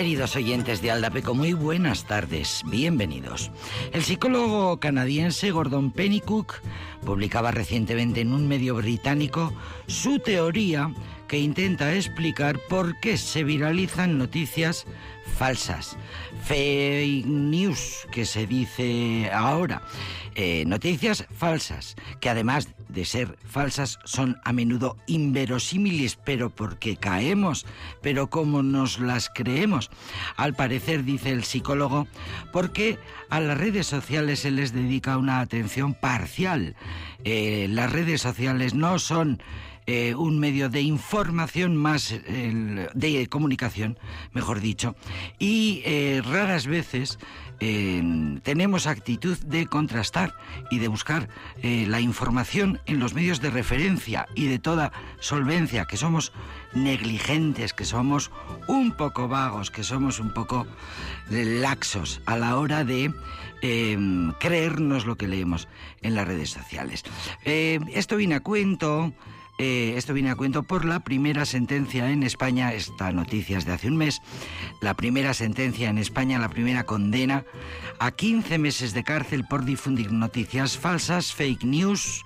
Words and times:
Queridos 0.00 0.34
oyentes 0.34 0.80
de 0.80 0.90
Aldapeco, 0.90 1.34
muy 1.34 1.52
buenas 1.52 2.06
tardes, 2.06 2.62
bienvenidos. 2.64 3.50
El 3.92 4.02
psicólogo 4.02 4.80
canadiense 4.80 5.50
Gordon 5.50 5.90
Pennycook 5.90 6.54
publicaba 7.04 7.50
recientemente 7.50 8.22
en 8.22 8.32
un 8.32 8.48
medio 8.48 8.76
británico 8.76 9.52
su 9.88 10.18
teoría 10.18 10.90
que 11.28 11.38
intenta 11.38 11.94
explicar 11.94 12.58
por 12.70 12.98
qué 13.00 13.18
se 13.18 13.44
viralizan 13.44 14.16
noticias 14.16 14.86
falsas, 15.36 15.98
fake 16.44 17.26
news, 17.26 18.06
que 18.10 18.24
se 18.24 18.46
dice 18.46 19.30
ahora. 19.30 19.82
Eh, 20.34 20.64
noticias 20.66 21.26
falsas, 21.30 21.94
que 22.20 22.30
además 22.30 22.68
de 22.92 23.04
ser 23.04 23.38
falsas 23.46 23.98
son 24.04 24.38
a 24.44 24.52
menudo 24.52 24.96
inverosímiles, 25.06 26.16
pero 26.16 26.50
porque 26.50 26.96
caemos, 26.96 27.66
pero 28.02 28.30
como 28.30 28.62
nos 28.62 28.98
las 28.98 29.30
creemos. 29.34 29.90
Al 30.36 30.54
parecer, 30.54 31.04
dice 31.04 31.30
el 31.30 31.44
psicólogo, 31.44 32.06
porque 32.52 32.98
a 33.28 33.40
las 33.40 33.58
redes 33.58 33.86
sociales 33.86 34.40
se 34.40 34.50
les 34.50 34.72
dedica 34.72 35.16
una 35.16 35.40
atención 35.40 35.94
parcial. 35.94 36.76
Eh, 37.24 37.66
las 37.70 37.92
redes 37.92 38.22
sociales 38.22 38.74
no 38.74 38.98
son 38.98 39.42
eh, 39.86 40.14
un 40.14 40.38
medio 40.38 40.68
de 40.68 40.82
información 40.82 41.76
más 41.76 42.14
de 42.14 43.26
comunicación, 43.28 43.98
mejor 44.32 44.60
dicho, 44.60 44.94
y 45.38 45.82
eh, 45.84 46.22
raras 46.24 46.66
veces 46.66 47.18
tenemos 47.58 48.86
actitud 48.86 49.36
de 49.40 49.66
contrastar 49.66 50.32
y 50.70 50.78
de 50.78 50.88
buscar 50.88 51.28
eh, 51.62 51.84
la 51.86 52.00
información 52.00 52.80
en 52.86 53.00
los 53.00 53.12
medios 53.12 53.42
de 53.42 53.50
referencia 53.50 54.26
y 54.34 54.46
de 54.46 54.58
toda 54.58 54.92
solvencia, 55.18 55.84
que 55.84 55.98
somos 55.98 56.32
negligentes, 56.72 57.74
que 57.74 57.84
somos 57.84 58.30
un 58.66 58.92
poco 58.92 59.28
vagos, 59.28 59.70
que 59.70 59.84
somos 59.84 60.20
un 60.20 60.32
poco 60.32 60.66
laxos 61.28 62.22
a 62.24 62.38
la 62.38 62.56
hora 62.56 62.82
de 62.84 63.12
creernos 64.38 65.04
lo 65.04 65.16
que 65.16 65.28
leemos 65.28 65.68
en 66.00 66.14
las 66.14 66.26
redes 66.26 66.48
sociales. 66.48 67.04
esto 67.44 68.16
viene 68.16 68.36
a 68.36 68.40
cuento 68.40 69.12
eh, 69.62 69.98
esto 69.98 70.14
viene 70.14 70.30
a 70.30 70.36
cuento 70.36 70.62
por 70.62 70.86
la 70.86 71.00
primera 71.00 71.44
sentencia 71.44 72.10
en 72.10 72.22
España, 72.22 72.72
esta 72.72 73.12
noticia 73.12 73.58
es 73.58 73.66
de 73.66 73.72
hace 73.72 73.88
un 73.88 73.98
mes, 73.98 74.22
la 74.80 74.94
primera 74.94 75.34
sentencia 75.34 75.90
en 75.90 75.98
España, 75.98 76.38
la 76.38 76.48
primera 76.48 76.84
condena 76.84 77.44
a 77.98 78.10
15 78.10 78.56
meses 78.56 78.94
de 78.94 79.04
cárcel 79.04 79.44
por 79.44 79.66
difundir 79.66 80.12
noticias 80.12 80.78
falsas, 80.78 81.34
fake 81.34 81.64
news, 81.64 82.24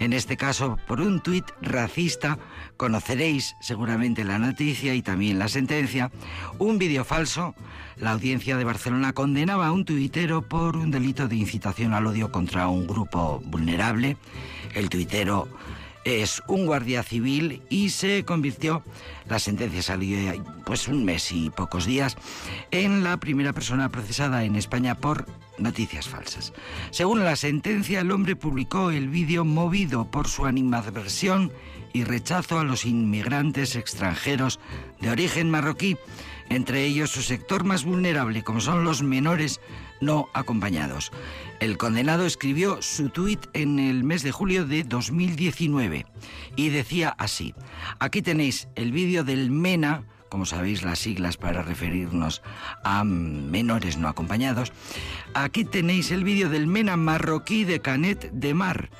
en 0.00 0.12
este 0.12 0.36
caso 0.36 0.76
por 0.88 1.00
un 1.00 1.20
tuit 1.20 1.44
racista, 1.62 2.40
conoceréis 2.76 3.54
seguramente 3.60 4.24
la 4.24 4.40
noticia 4.40 4.96
y 4.96 5.02
también 5.02 5.38
la 5.38 5.46
sentencia, 5.46 6.10
un 6.58 6.78
vídeo 6.78 7.04
falso. 7.04 7.54
La 7.96 8.10
audiencia 8.10 8.56
de 8.56 8.64
Barcelona 8.64 9.12
condenaba 9.12 9.68
a 9.68 9.72
un 9.72 9.84
tuitero 9.84 10.42
por 10.42 10.76
un 10.76 10.90
delito 10.90 11.28
de 11.28 11.36
incitación 11.36 11.94
al 11.94 12.08
odio 12.08 12.32
contra 12.32 12.66
un 12.66 12.88
grupo 12.88 13.40
vulnerable. 13.44 14.16
El 14.74 14.88
tuitero 14.88 15.46
es 16.04 16.42
un 16.46 16.66
guardia 16.66 17.02
civil 17.02 17.62
y 17.70 17.90
se 17.90 18.24
convirtió, 18.24 18.82
la 19.28 19.38
sentencia 19.38 19.82
salió 19.82 20.18
pues 20.64 20.88
un 20.88 21.04
mes 21.04 21.32
y 21.32 21.50
pocos 21.50 21.86
días, 21.86 22.16
en 22.70 23.02
la 23.02 23.16
primera 23.16 23.52
persona 23.52 23.88
procesada 23.88 24.44
en 24.44 24.56
España 24.56 24.94
por 24.94 25.26
noticias 25.58 26.08
falsas. 26.08 26.52
Según 26.90 27.24
la 27.24 27.36
sentencia, 27.36 28.00
el 28.00 28.10
hombre 28.10 28.36
publicó 28.36 28.90
el 28.90 29.08
vídeo 29.08 29.44
movido 29.44 30.10
por 30.10 30.28
su 30.28 30.46
animadversión 30.46 31.52
y 31.92 32.04
rechazo 32.04 32.58
a 32.58 32.64
los 32.64 32.84
inmigrantes 32.84 33.76
extranjeros 33.76 34.60
de 35.00 35.10
origen 35.10 35.50
marroquí, 35.50 35.96
entre 36.50 36.84
ellos 36.84 37.10
su 37.10 37.22
sector 37.22 37.64
más 37.64 37.84
vulnerable, 37.84 38.42
como 38.42 38.60
son 38.60 38.84
los 38.84 39.02
menores 39.02 39.60
no 40.04 40.28
acompañados. 40.32 41.10
El 41.60 41.78
condenado 41.78 42.26
escribió 42.26 42.82
su 42.82 43.08
tuit 43.08 43.40
en 43.52 43.78
el 43.78 44.04
mes 44.04 44.22
de 44.22 44.32
julio 44.32 44.64
de 44.66 44.84
2019 44.84 46.06
y 46.56 46.68
decía 46.68 47.14
así, 47.18 47.54
aquí 47.98 48.22
tenéis 48.22 48.68
el 48.74 48.92
vídeo 48.92 49.24
del 49.24 49.50
MENA, 49.50 50.04
como 50.28 50.46
sabéis 50.46 50.82
las 50.82 50.98
siglas 50.98 51.36
para 51.36 51.62
referirnos 51.62 52.42
a 52.82 53.04
menores 53.04 53.96
no 53.96 54.08
acompañados, 54.08 54.72
aquí 55.32 55.64
tenéis 55.64 56.10
el 56.10 56.24
vídeo 56.24 56.48
del 56.48 56.66
MENA 56.66 56.96
marroquí 56.96 57.64
de 57.64 57.80
Canet 57.80 58.30
de 58.32 58.54
Mar. 58.54 58.90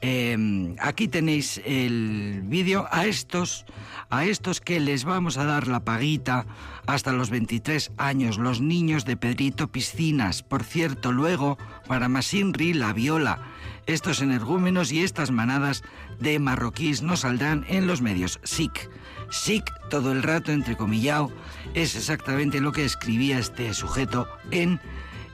Em, 0.00 0.76
aquí 0.78 1.08
tenéis 1.08 1.60
el 1.64 2.42
vídeo 2.44 2.86
a 2.92 3.06
estos, 3.06 3.66
a 4.10 4.24
estos 4.24 4.60
que 4.60 4.78
les 4.78 5.04
vamos 5.04 5.38
a 5.38 5.44
dar 5.44 5.66
la 5.66 5.80
paguita 5.80 6.46
hasta 6.86 7.12
los 7.12 7.30
23 7.30 7.90
años, 7.96 8.38
los 8.38 8.60
niños 8.60 9.04
de 9.04 9.16
Pedrito 9.16 9.68
Piscinas. 9.68 10.42
Por 10.44 10.62
cierto, 10.62 11.10
luego, 11.10 11.58
para 11.88 12.08
Masinri, 12.08 12.74
la 12.74 12.92
viola. 12.92 13.40
Estos 13.86 14.22
energúmenos 14.22 14.92
y 14.92 15.02
estas 15.02 15.32
manadas 15.32 15.82
de 16.20 16.38
marroquíes 16.38 17.02
no 17.02 17.16
saldrán 17.16 17.64
en 17.68 17.86
los 17.86 18.00
medios. 18.00 18.38
SIC. 18.44 18.90
SIC, 19.30 19.64
todo 19.90 20.12
el 20.12 20.22
rato 20.22 20.52
entrecomillado, 20.52 21.32
es 21.74 21.96
exactamente 21.96 22.60
lo 22.60 22.70
que 22.70 22.84
escribía 22.84 23.38
este 23.38 23.74
sujeto 23.74 24.28
en 24.50 24.80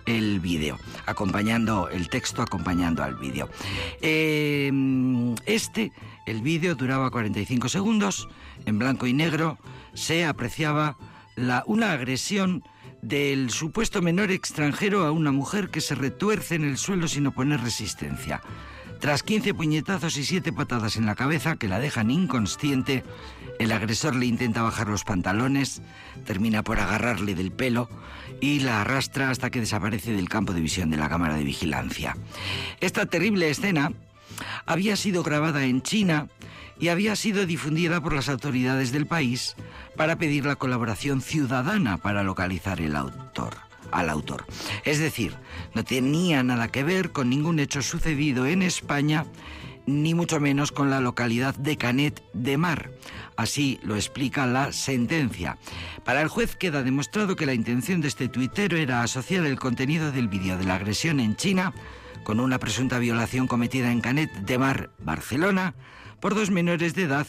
el 0.06 0.40
vídeo, 0.40 0.78
acompañando 1.06 1.88
el 1.88 2.08
texto, 2.08 2.42
acompañando 2.42 3.02
al 3.02 3.16
vídeo. 3.16 3.48
Em, 4.00 5.34
este, 5.46 5.92
el 6.26 6.42
vídeo 6.42 6.74
duraba 6.74 7.10
45 7.10 7.68
segundos, 7.68 8.28
en 8.66 8.78
blanco 8.78 9.06
y 9.06 9.12
negro, 9.12 9.58
se 9.94 10.24
apreciaba 10.24 10.96
una 11.66 11.92
agresión 11.92 12.62
del 13.02 13.50
supuesto 13.50 14.00
menor 14.00 14.30
extranjero 14.30 15.04
a 15.04 15.12
una 15.12 15.32
mujer 15.32 15.68
que 15.70 15.80
se 15.80 15.94
retuerce 15.94 16.54
en 16.54 16.64
el 16.64 16.78
suelo 16.78 17.08
sin 17.08 17.26
oponer 17.26 17.60
resistencia. 17.60 18.40
Tras 19.00 19.22
15 19.22 19.52
puñetazos 19.52 20.16
y 20.16 20.24
7 20.24 20.52
patadas 20.52 20.96
en 20.96 21.04
la 21.04 21.14
cabeza 21.14 21.56
que 21.56 21.68
la 21.68 21.78
dejan 21.78 22.10
inconsciente, 22.10 23.04
el 23.58 23.72
agresor 23.72 24.16
le 24.16 24.26
intenta 24.26 24.62
bajar 24.62 24.88
los 24.88 25.04
pantalones, 25.04 25.82
termina 26.24 26.62
por 26.62 26.80
agarrarle 26.80 27.34
del 27.34 27.52
pelo 27.52 27.88
y 28.40 28.60
la 28.60 28.80
arrastra 28.80 29.30
hasta 29.30 29.50
que 29.50 29.60
desaparece 29.60 30.12
del 30.12 30.28
campo 30.28 30.52
de 30.52 30.60
visión 30.60 30.90
de 30.90 30.96
la 30.96 31.08
cámara 31.08 31.34
de 31.34 31.44
vigilancia. 31.44 32.16
Esta 32.80 33.06
terrible 33.06 33.50
escena 33.50 33.92
había 34.66 34.96
sido 34.96 35.22
grabada 35.22 35.64
en 35.64 35.82
China 35.82 36.28
y 36.78 36.88
había 36.88 37.16
sido 37.16 37.46
difundida 37.46 38.00
por 38.00 38.14
las 38.14 38.28
autoridades 38.28 38.92
del 38.92 39.06
país 39.06 39.56
para 39.96 40.16
pedir 40.16 40.44
la 40.44 40.56
colaboración 40.56 41.20
ciudadana 41.20 41.98
para 41.98 42.22
localizar 42.22 42.80
el 42.80 42.96
autor, 42.96 43.54
al 43.92 44.10
autor. 44.10 44.44
Es 44.84 44.98
decir, 44.98 45.34
no 45.74 45.84
tenía 45.84 46.42
nada 46.42 46.68
que 46.68 46.82
ver 46.82 47.12
con 47.12 47.30
ningún 47.30 47.60
hecho 47.60 47.82
sucedido 47.82 48.46
en 48.46 48.62
España, 48.62 49.26
ni 49.86 50.14
mucho 50.14 50.40
menos 50.40 50.72
con 50.72 50.90
la 50.90 51.00
localidad 51.00 51.54
de 51.54 51.76
Canet 51.76 52.22
de 52.32 52.56
Mar. 52.56 52.90
Así 53.36 53.80
lo 53.82 53.96
explica 53.96 54.46
la 54.46 54.72
sentencia. 54.72 55.58
Para 56.04 56.22
el 56.22 56.28
juez 56.28 56.56
queda 56.56 56.82
demostrado 56.82 57.36
que 57.36 57.46
la 57.46 57.54
intención 57.54 58.00
de 58.00 58.08
este 58.08 58.28
tuitero 58.28 58.76
era 58.76 59.02
asociar 59.02 59.44
el 59.46 59.58
contenido 59.58 60.12
del 60.12 60.28
vídeo 60.28 60.56
de 60.56 60.64
la 60.64 60.76
agresión 60.76 61.20
en 61.20 61.36
China 61.36 61.74
con 62.22 62.40
una 62.40 62.58
presunta 62.58 62.98
violación 62.98 63.46
cometida 63.46 63.92
en 63.92 64.00
Canet 64.00 64.32
de 64.32 64.58
Mar, 64.58 64.90
Barcelona, 64.98 65.74
por 66.20 66.34
dos 66.34 66.50
menores 66.50 66.94
de 66.94 67.02
edad 67.02 67.26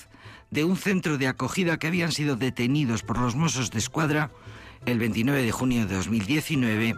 de 0.51 0.63
un 0.63 0.77
centro 0.77 1.17
de 1.17 1.27
acogida 1.27 1.77
que 1.77 1.87
habían 1.87 2.13
sido 2.13 2.37
detenidos 2.37 3.03
por 3.03 3.17
los 3.17 3.35
Mossos 3.35 3.71
de 3.71 3.79
Escuadra 3.79 4.31
el 4.85 4.99
29 4.99 5.43
de 5.43 5.51
junio 5.51 5.85
de 5.85 5.95
2019 5.95 6.95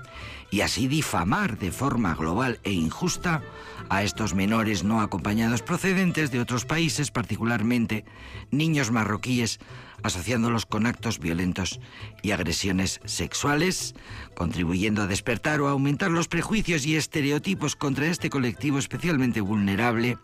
y 0.50 0.62
así 0.62 0.88
difamar 0.88 1.58
de 1.58 1.72
forma 1.72 2.16
global 2.16 2.60
e 2.64 2.72
injusta 2.72 3.42
a 3.90 4.04
estos 4.04 4.34
menores 4.34 4.84
no 4.84 5.02
acompañados 5.02 5.62
procedentes 5.62 6.32
de 6.32 6.40
otros 6.40 6.66
países, 6.66 7.12
particularmente 7.12 8.06
niños 8.52 8.92
marroquíes, 8.92 9.60
asociándolos 10.04 10.66
con 10.66 10.86
actos 10.86 11.20
violentos 11.20 11.80
y 12.22 12.32
agresiones 12.32 13.00
sexuales, 13.06 13.96
contribuyendo 14.36 15.02
a 15.02 15.08
despertar 15.08 15.62
o 15.62 15.68
aumentar 15.68 16.12
los 16.12 16.28
prejuicios 16.28 16.86
y 16.86 16.96
estereotipos 16.96 17.76
contra 17.76 18.08
este 18.08 18.30
colectivo 18.30 18.78
especialmente 18.78 19.42
vulnerable, 19.42 20.18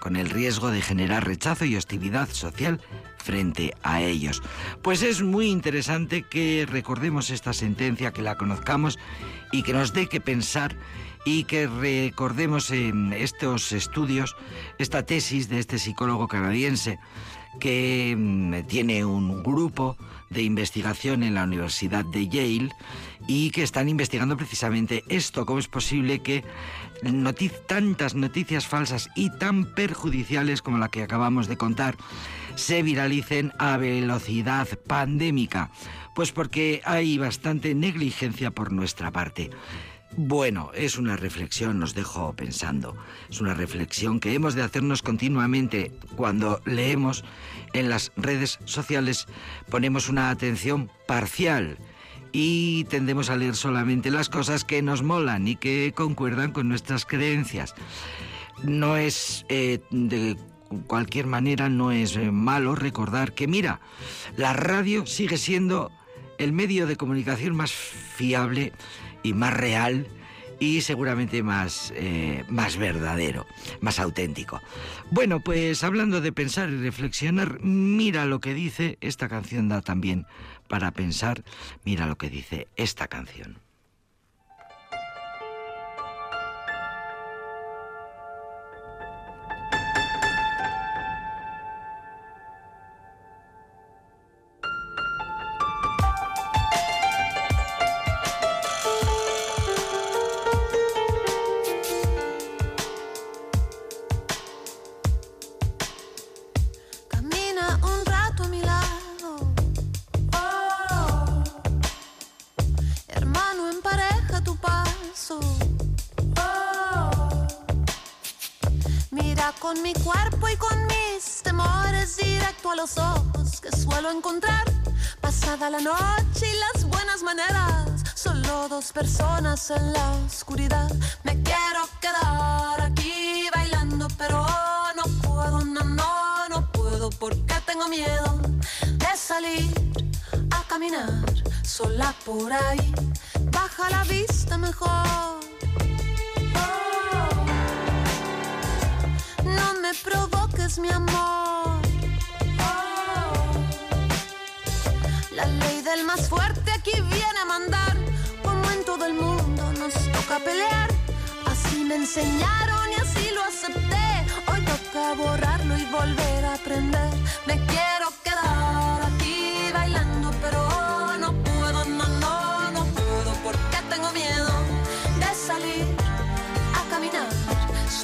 con 0.00 0.16
el 0.16 0.30
riesgo 0.30 0.70
de 0.70 0.82
generar 0.82 1.26
rechazo 1.26 1.64
y 1.64 1.76
hostilidad 1.76 2.28
social 2.28 2.80
frente 3.18 3.74
a 3.82 4.00
ellos. 4.00 4.42
Pues 4.82 5.02
es 5.02 5.22
muy 5.22 5.48
interesante 5.48 6.22
que 6.22 6.66
recordemos 6.70 7.30
esta 7.30 7.52
sentencia, 7.52 8.12
que 8.12 8.22
la 8.22 8.36
conozcamos 8.36 8.98
y 9.52 9.62
que 9.62 9.72
nos 9.72 9.92
dé 9.92 10.08
que 10.08 10.20
pensar 10.20 10.76
y 11.24 11.44
que 11.44 11.66
recordemos 11.66 12.70
en 12.70 13.12
estos 13.12 13.72
estudios 13.72 14.36
esta 14.78 15.04
tesis 15.04 15.48
de 15.48 15.58
este 15.58 15.78
psicólogo 15.78 16.28
canadiense 16.28 16.98
que 17.60 18.14
mm, 18.16 18.66
tiene 18.66 19.04
un 19.04 19.42
grupo 19.42 19.96
de 20.30 20.42
investigación 20.42 21.22
en 21.22 21.34
la 21.34 21.44
Universidad 21.44 22.04
de 22.04 22.28
Yale 22.28 22.70
y 23.26 23.50
que 23.50 23.62
están 23.62 23.88
investigando 23.88 24.36
precisamente 24.36 25.02
esto, 25.08 25.46
cómo 25.46 25.58
es 25.58 25.68
posible 25.68 26.20
que 26.20 26.44
tantas 27.66 28.14
noticias 28.14 28.66
falsas 28.66 29.08
y 29.14 29.30
tan 29.30 29.64
perjudiciales 29.74 30.62
como 30.62 30.78
la 30.78 30.88
que 30.88 31.02
acabamos 31.02 31.46
de 31.46 31.56
contar 31.56 31.96
se 32.56 32.82
viralicen 32.82 33.52
a 33.58 33.76
velocidad 33.76 34.66
pandémica. 34.86 35.70
Pues 36.18 36.32
porque 36.32 36.82
hay 36.84 37.16
bastante 37.16 37.76
negligencia 37.76 38.50
por 38.50 38.72
nuestra 38.72 39.12
parte. 39.12 39.50
Bueno, 40.16 40.72
es 40.74 40.98
una 40.98 41.14
reflexión, 41.14 41.78
nos 41.78 41.94
dejo 41.94 42.32
pensando. 42.32 42.96
Es 43.30 43.40
una 43.40 43.54
reflexión 43.54 44.18
que 44.18 44.34
hemos 44.34 44.56
de 44.56 44.62
hacernos 44.62 45.00
continuamente 45.00 45.92
cuando 46.16 46.60
leemos 46.64 47.22
en 47.72 47.88
las 47.88 48.10
redes 48.16 48.58
sociales, 48.64 49.28
ponemos 49.70 50.08
una 50.08 50.30
atención 50.30 50.90
parcial 51.06 51.78
y 52.32 52.82
tendemos 52.86 53.30
a 53.30 53.36
leer 53.36 53.54
solamente 53.54 54.10
las 54.10 54.28
cosas 54.28 54.64
que 54.64 54.82
nos 54.82 55.04
molan 55.04 55.46
y 55.46 55.54
que 55.54 55.92
concuerdan 55.94 56.50
con 56.50 56.68
nuestras 56.68 57.06
creencias. 57.06 57.76
No 58.64 58.96
es 58.96 59.46
eh, 59.48 59.78
de 59.92 60.36
cualquier 60.88 61.28
manera, 61.28 61.68
no 61.68 61.92
es 61.92 62.16
eh, 62.16 62.32
malo 62.32 62.74
recordar 62.74 63.34
que, 63.34 63.46
mira, 63.46 63.80
la 64.36 64.52
radio 64.52 65.06
sigue 65.06 65.38
siendo 65.38 65.92
el 66.38 66.52
medio 66.52 66.86
de 66.86 66.96
comunicación 66.96 67.54
más 67.54 67.72
fiable 67.72 68.72
y 69.22 69.32
más 69.32 69.52
real 69.52 70.06
y 70.60 70.80
seguramente 70.80 71.42
más, 71.42 71.92
eh, 71.96 72.44
más 72.48 72.76
verdadero, 72.76 73.46
más 73.80 73.98
auténtico. 73.98 74.60
Bueno, 75.10 75.40
pues 75.40 75.84
hablando 75.84 76.20
de 76.20 76.32
pensar 76.32 76.70
y 76.70 76.76
reflexionar, 76.78 77.60
mira 77.62 78.24
lo 78.24 78.40
que 78.40 78.54
dice, 78.54 78.98
esta 79.00 79.28
canción 79.28 79.68
da 79.68 79.82
también 79.82 80.26
para 80.68 80.90
pensar, 80.90 81.44
mira 81.84 82.06
lo 82.06 82.18
que 82.18 82.30
dice 82.30 82.68
esta 82.76 83.08
canción. 83.08 83.58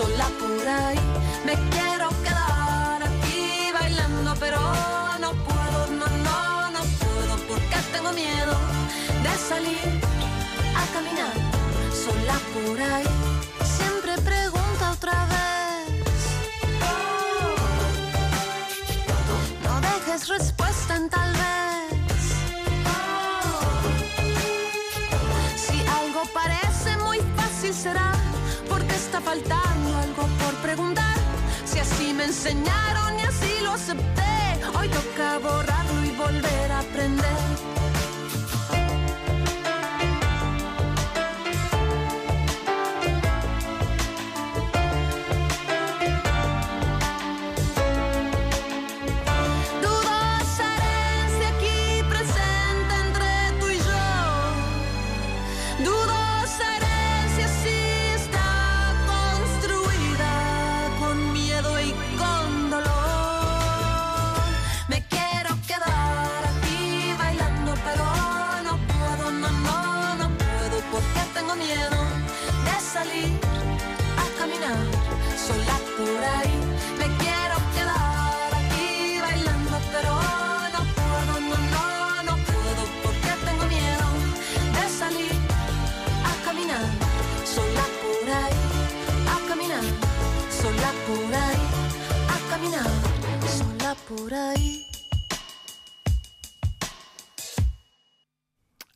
Sola 0.05 0.29
por 0.39 0.69
ahí. 0.69 0.99
Me 1.47 1.55
quiero 1.71 2.09
quedar 2.23 3.03
aquí 3.03 3.71
bailando, 3.73 4.35
pero 4.39 4.59
tengo 7.93 8.13
miedo 8.13 8.55
de 9.25 9.33
salir 9.51 9.89
a 10.81 10.85
caminar 10.95 11.35
sola 12.05 12.37
por 12.55 12.81
ahí. 12.81 13.07
Siempre 13.77 14.13
pregunta 14.31 14.91
otra 14.93 15.27
vez. 15.33 16.21
No 19.65 19.75
dejes 19.81 20.29
respuesta 20.29 20.97
en 20.97 21.09
tal 21.09 21.33
vez. 21.33 22.27
Si 25.65 25.79
algo 26.01 26.23
parece 26.33 26.97
muy 26.99 27.19
fácil 27.37 27.73
será 27.73 28.13
porque 28.13 28.34
está 29.15 29.31
faltando 29.31 29.97
algo 29.97 30.23
por 30.43 30.55
preguntar. 30.55 31.17
Si 31.65 31.79
así 31.79 32.13
me 32.13 32.25
enseñaron 32.25 33.17
y 33.21 33.23
así 33.23 33.61
lo 33.63 33.71
acepté, 33.71 34.59
hoy 34.77 34.89
toca 34.89 35.39
borrarlo 35.39 36.05
y 36.05 36.11
volver 36.17 36.73
a 36.73 36.81
aprender. 36.81 37.94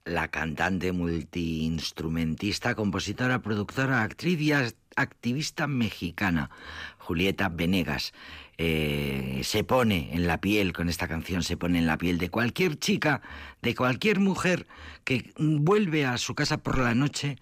La 0.04 0.28
cantante, 0.28 0.92
multiinstrumentista, 0.92 2.74
compositora, 2.74 3.40
productora, 3.40 4.02
actriz 4.02 4.40
y 4.40 4.52
activista 4.96 5.66
mexicana, 5.66 6.50
Julieta 6.98 7.48
Venegas, 7.48 8.12
eh, 8.58 9.40
se 9.44 9.64
pone 9.64 10.14
en 10.14 10.26
la 10.26 10.40
piel 10.40 10.72
con 10.72 10.88
esta 10.88 11.08
canción, 11.08 11.42
se 11.42 11.56
pone 11.56 11.78
en 11.78 11.86
la 11.86 11.98
piel 11.98 12.18
de 12.18 12.30
cualquier 12.30 12.78
chica, 12.78 13.20
de 13.60 13.74
cualquier 13.74 14.20
mujer 14.20 14.66
que 15.04 15.32
vuelve 15.36 16.06
a 16.06 16.16
su 16.18 16.34
casa 16.34 16.58
por 16.58 16.78
la 16.78 16.94
noche 16.94 17.38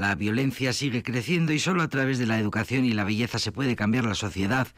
la 0.00 0.14
violencia 0.14 0.72
sigue 0.72 1.02
creciendo 1.02 1.52
y 1.52 1.58
solo 1.58 1.82
a 1.82 1.88
través 1.88 2.20
de 2.20 2.26
la 2.26 2.38
educación 2.38 2.84
y 2.84 2.92
la 2.92 3.02
belleza 3.02 3.40
se 3.40 3.50
puede 3.50 3.74
cambiar 3.74 4.04
la 4.04 4.14
sociedad. 4.14 4.68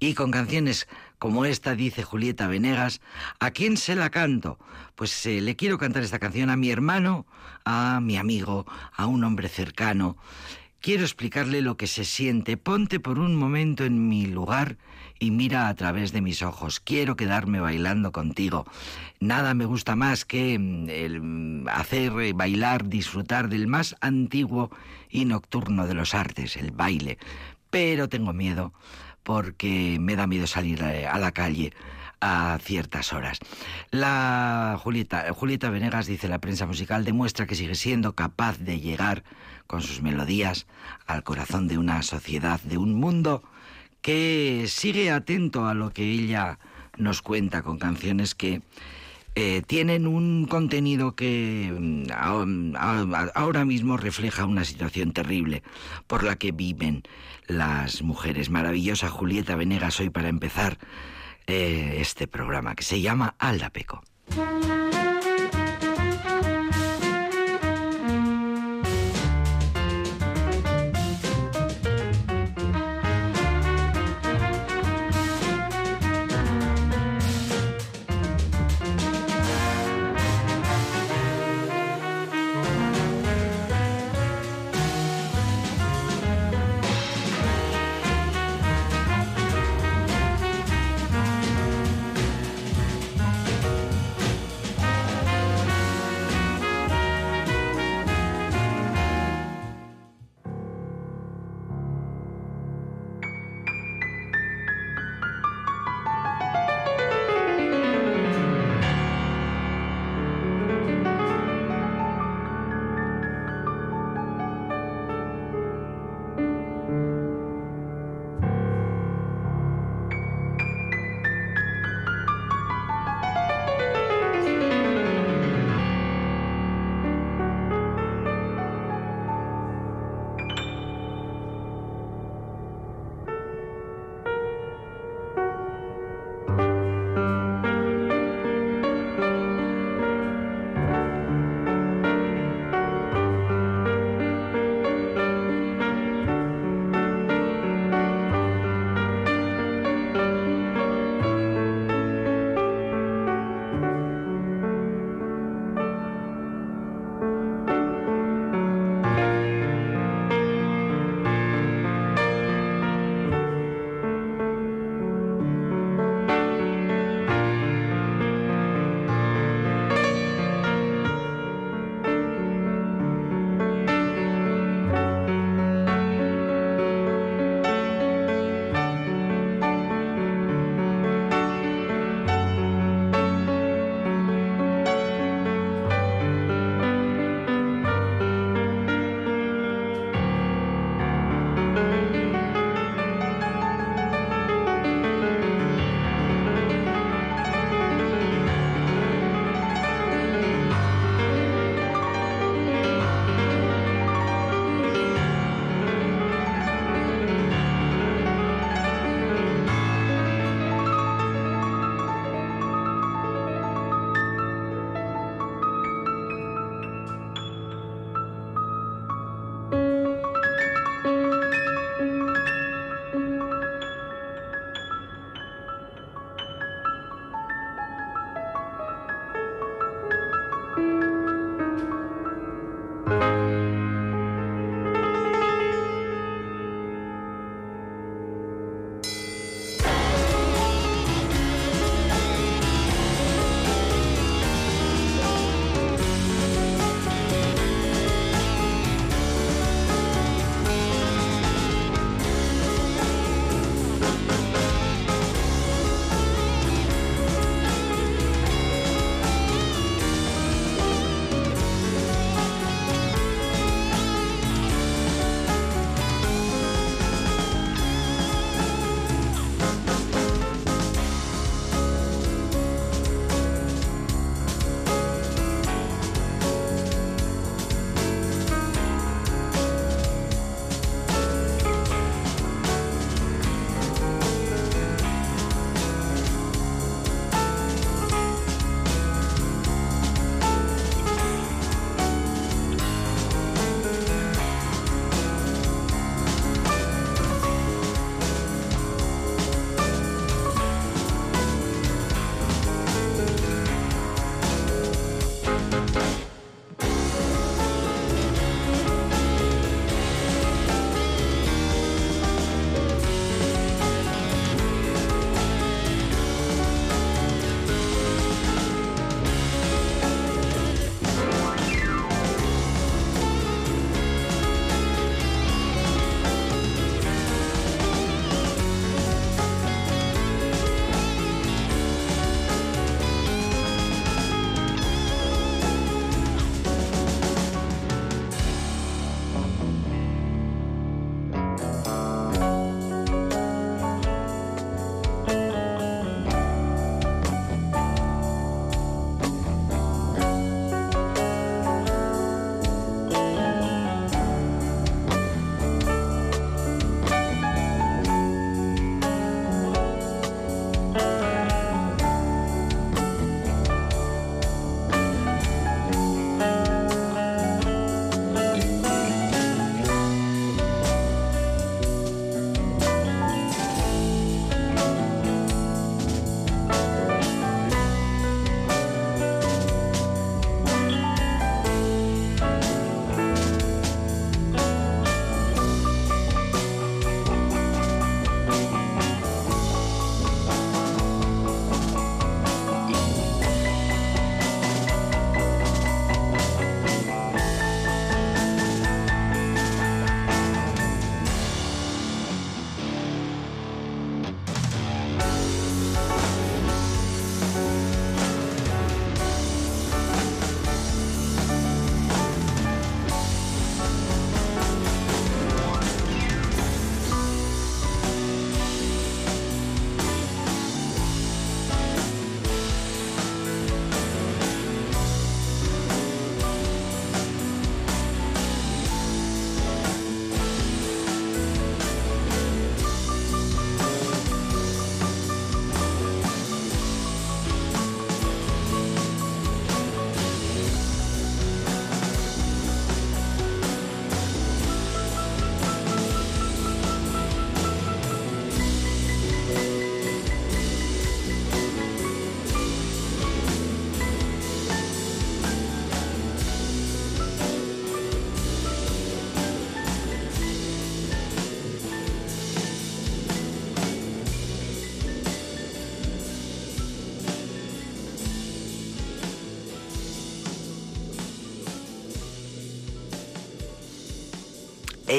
Y 0.00 0.14
con 0.14 0.30
canciones 0.30 0.88
como 1.22 1.44
esta, 1.44 1.76
dice 1.76 2.02
Julieta 2.02 2.48
Venegas, 2.48 3.00
¿a 3.38 3.52
quién 3.52 3.76
se 3.76 3.94
la 3.94 4.10
canto? 4.10 4.58
Pues 4.96 5.24
eh, 5.26 5.40
le 5.40 5.54
quiero 5.54 5.78
cantar 5.78 6.02
esta 6.02 6.18
canción 6.18 6.50
a 6.50 6.56
mi 6.56 6.68
hermano, 6.68 7.26
a 7.64 8.00
mi 8.02 8.16
amigo, 8.16 8.66
a 8.96 9.06
un 9.06 9.22
hombre 9.22 9.48
cercano 9.48 10.16
Quiero 10.80 11.04
explicarle 11.04 11.62
lo 11.62 11.76
que 11.76 11.86
se 11.86 12.04
siente. 12.04 12.56
Ponte 12.56 12.98
por 12.98 13.20
un 13.20 13.36
momento 13.36 13.84
en 13.84 14.08
mi 14.08 14.26
lugar 14.26 14.78
y 15.20 15.30
mira 15.30 15.68
a 15.68 15.74
través 15.76 16.10
de 16.10 16.20
mis 16.20 16.42
ojos. 16.42 16.80
Quiero 16.80 17.14
quedarme 17.14 17.60
bailando 17.60 18.10
contigo. 18.10 18.66
Nada 19.20 19.54
me 19.54 19.64
gusta 19.64 19.94
más 19.94 20.24
que 20.24 20.58
mm, 20.58 20.90
el 20.90 21.20
mm, 21.22 21.68
hacer 21.68 22.12
eh, 22.20 22.32
bailar, 22.32 22.88
disfrutar 22.88 23.48
del 23.48 23.68
más 23.68 23.94
antiguo 24.00 24.72
y 25.08 25.24
nocturno 25.24 25.86
de 25.86 25.94
los 25.94 26.16
artes, 26.16 26.56
el 26.56 26.72
baile. 26.72 27.16
Pero 27.70 28.08
tengo 28.08 28.32
miedo 28.32 28.72
porque 29.22 29.98
me 30.00 30.16
da 30.16 30.26
miedo 30.26 30.46
salir 30.46 30.82
eh, 30.82 31.06
a 31.06 31.18
la 31.18 31.32
calle 31.32 31.72
a 32.22 32.58
ciertas 32.62 33.12
horas. 33.12 33.40
La 33.90 34.78
Julieta, 34.80 35.70
Venegas 35.70 36.06
dice 36.06 36.28
la 36.28 36.40
prensa 36.40 36.66
musical 36.66 37.04
demuestra 37.04 37.46
que 37.46 37.56
sigue 37.56 37.74
siendo 37.74 38.14
capaz 38.14 38.58
de 38.58 38.78
llegar 38.78 39.24
con 39.66 39.82
sus 39.82 40.02
melodías 40.02 40.66
al 41.06 41.24
corazón 41.24 41.66
de 41.66 41.78
una 41.78 42.02
sociedad, 42.02 42.60
de 42.60 42.78
un 42.78 42.94
mundo 42.94 43.42
que 44.02 44.66
sigue 44.68 45.10
atento 45.10 45.66
a 45.66 45.74
lo 45.74 45.90
que 45.90 46.04
ella 46.04 46.60
nos 46.96 47.22
cuenta 47.22 47.62
con 47.62 47.78
canciones 47.78 48.36
que 48.36 48.62
eh, 49.34 49.62
tienen 49.66 50.06
un 50.06 50.46
contenido 50.46 51.16
que 51.16 51.74
mm, 51.76 52.06
ahora 53.34 53.64
mismo 53.64 53.96
refleja 53.96 54.44
una 54.44 54.64
situación 54.64 55.12
terrible 55.12 55.62
por 56.06 56.22
la 56.22 56.36
que 56.36 56.52
viven 56.52 57.02
las 57.46 58.02
mujeres. 58.02 58.50
Maravillosa 58.50 59.08
Julieta 59.08 59.56
Venegas 59.56 60.00
hoy 60.00 60.10
para 60.10 60.28
empezar 60.28 60.78
eh, 61.46 61.96
este 61.98 62.26
programa 62.26 62.74
que 62.74 62.84
se 62.84 63.00
llama 63.00 63.34
Alda 63.38 63.70
Peco. 63.70 64.02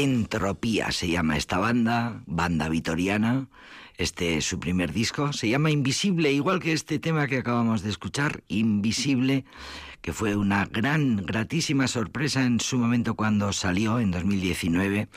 Entropía 0.03 0.91
se 0.91 1.07
llama 1.07 1.37
esta 1.37 1.59
banda, 1.59 2.23
banda 2.25 2.67
vitoriana. 2.67 3.47
Este 3.97 4.35
es 4.35 4.45
su 4.45 4.59
primer 4.59 4.91
disco. 4.91 5.31
Se 5.31 5.47
llama 5.47 5.71
Invisible, 5.71 6.29
igual 6.33 6.59
que 6.59 6.73
este 6.73 6.99
tema 6.99 7.25
que 7.27 7.37
acabamos 7.37 7.83
de 7.83 7.89
escuchar, 7.89 8.43
Invisible, 8.49 9.45
que 10.01 10.11
fue 10.11 10.35
una 10.35 10.65
gran, 10.65 11.15
gratísima 11.15 11.87
sorpresa 11.87 12.43
en 12.43 12.59
su 12.59 12.79
momento 12.79 13.15
cuando 13.15 13.53
salió 13.53 13.97
en 13.99 14.11
2019. 14.11 15.07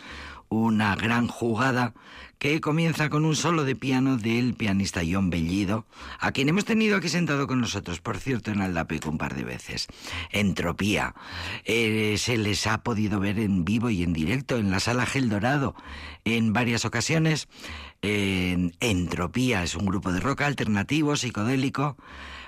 Una 0.48 0.94
gran 0.96 1.28
jugada 1.28 1.94
que 2.38 2.60
comienza 2.60 3.08
con 3.08 3.24
un 3.24 3.34
solo 3.34 3.64
de 3.64 3.74
piano 3.74 4.16
del 4.16 4.54
pianista 4.54 5.00
John 5.10 5.30
Bellido, 5.30 5.86
a 6.20 6.32
quien 6.32 6.48
hemos 6.48 6.64
tenido 6.64 6.96
aquí 6.96 7.08
sentado 7.08 7.46
con 7.46 7.60
nosotros, 7.60 8.00
por 8.00 8.18
cierto, 8.18 8.50
en 8.50 8.60
Aldapeco 8.60 9.08
un 9.08 9.18
par 9.18 9.34
de 9.34 9.44
veces. 9.44 9.86
Entropía. 10.30 11.14
Eh, 11.64 12.16
se 12.18 12.36
les 12.36 12.66
ha 12.66 12.82
podido 12.82 13.20
ver 13.20 13.38
en 13.38 13.64
vivo 13.64 13.90
y 13.90 14.02
en 14.02 14.12
directo 14.12 14.56
en 14.56 14.70
la 14.70 14.80
sala 14.80 15.06
Gel 15.06 15.28
Dorado 15.28 15.74
en 16.24 16.52
varias 16.52 16.84
ocasiones. 16.84 17.48
Entropía 18.02 19.64
es 19.64 19.74
un 19.74 19.86
grupo 19.86 20.12
de 20.12 20.20
rock 20.20 20.42
alternativo, 20.42 21.16
psicodélico, 21.16 21.96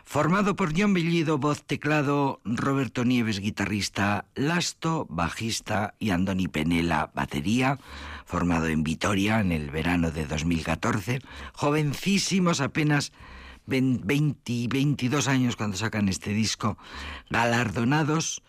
formado 0.08 0.56
por 0.56 0.72
John 0.74 0.94
Bellido, 0.94 1.36
voz, 1.36 1.62
teclado, 1.62 2.40
Roberto 2.42 3.04
Nieves, 3.04 3.40
guitarrista, 3.40 4.24
Lasto, 4.34 5.06
bajista 5.10 5.94
y 5.98 6.10
Andoni 6.10 6.48
Penela, 6.48 7.10
batería. 7.14 7.78
Formado 8.24 8.68
en 8.68 8.84
Vitoria 8.84 9.40
en 9.40 9.52
el 9.52 9.70
verano 9.70 10.10
de 10.10 10.24
2014, 10.24 11.20
jovencísimos 11.52 12.62
apenas 12.62 13.12
20, 13.66 14.68
22 14.70 15.28
años 15.28 15.56
cuando 15.56 15.76
sacan 15.76 16.08
este 16.08 16.30
disco, 16.30 16.78
galardonados, 17.28 18.42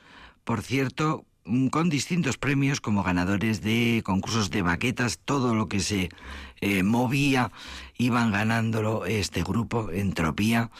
por 0.45 0.61
cierto, 0.61 1.25
mm, 1.43 1.67
con 1.67 1.89
distintos 1.89 2.37
premios 2.37 2.79
como 2.79 3.03
ganadores 3.03 3.61
de 3.61 4.01
concursos 4.05 4.49
de 4.49 4.61
baquetas, 4.61 5.19
todo 5.25 5.53
lo 5.55 5.67
que 5.67 5.81
se 5.81 6.09
eh, 6.61 6.83
movía, 6.83 7.51
iban 7.97 8.31
ganándolo 8.31 9.05
este 9.05 9.43
grupo, 9.43 9.91
Entropía. 9.91 10.71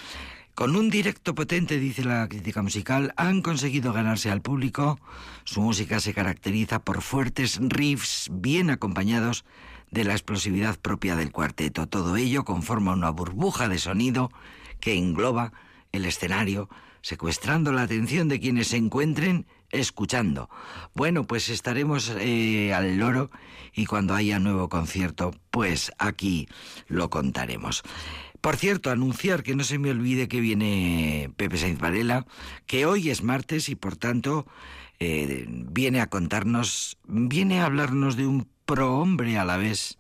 Con 0.59 0.75
un 0.75 0.89
directo 0.89 1.35
potente, 1.35 1.79
dice 1.79 2.03
la 2.03 2.27
crítica 2.27 2.61
musical, 2.61 3.13
han 3.15 3.41
conseguido 3.41 3.93
ganarse 3.93 4.29
al 4.29 4.41
público. 4.41 4.99
Su 5.45 5.61
música 5.61 6.01
se 6.01 6.13
caracteriza 6.13 6.83
por 6.83 7.01
fuertes 7.01 7.61
riffs 7.61 8.27
bien 8.29 8.69
acompañados 8.69 9.45
de 9.89 10.03
la 10.03 10.11
explosividad 10.11 10.77
propia 10.77 11.15
del 11.15 11.31
cuarteto. 11.31 11.87
Todo 11.87 12.17
ello 12.17 12.43
conforma 12.43 12.91
una 12.91 13.09
burbuja 13.09 13.69
de 13.69 13.79
sonido 13.79 14.33
que 14.81 14.97
engloba 14.97 15.53
el 15.93 16.03
escenario, 16.03 16.67
secuestrando 17.03 17.71
la 17.71 17.83
atención 17.83 18.27
de 18.27 18.41
quienes 18.41 18.67
se 18.67 18.75
encuentren 18.75 19.45
escuchando. 19.71 20.49
Bueno, 20.93 21.23
pues 21.23 21.47
estaremos 21.47 22.11
eh, 22.19 22.73
al 22.73 22.97
loro 22.97 23.31
y 23.73 23.85
cuando 23.85 24.13
haya 24.13 24.39
nuevo 24.39 24.67
concierto, 24.67 25.31
pues 25.51 25.93
aquí 25.99 26.49
lo 26.89 27.09
contaremos. 27.09 27.83
Por 28.41 28.55
cierto, 28.55 28.89
anunciar 28.89 29.43
que 29.43 29.55
no 29.55 29.63
se 29.63 29.79
me 29.79 29.91
olvide 29.91 30.27
que 30.27 30.39
viene 30.39 31.31
Pepe 31.35 31.57
Sainz 31.57 31.79
Varela, 31.79 32.25
que 32.65 32.85
hoy 32.85 33.09
es 33.09 33.21
martes 33.21 33.67
y 33.67 33.75
por 33.75 33.97
tanto 33.97 34.47
eh, 34.99 35.45
viene 35.47 35.99
a 35.99 36.07
contarnos, 36.07 36.97
viene 37.05 37.59
a 37.59 37.65
hablarnos 37.65 38.15
de 38.15 38.27
un 38.27 38.47
prohombre 38.65 39.37
a 39.37 39.45
la 39.45 39.57
vez 39.57 39.97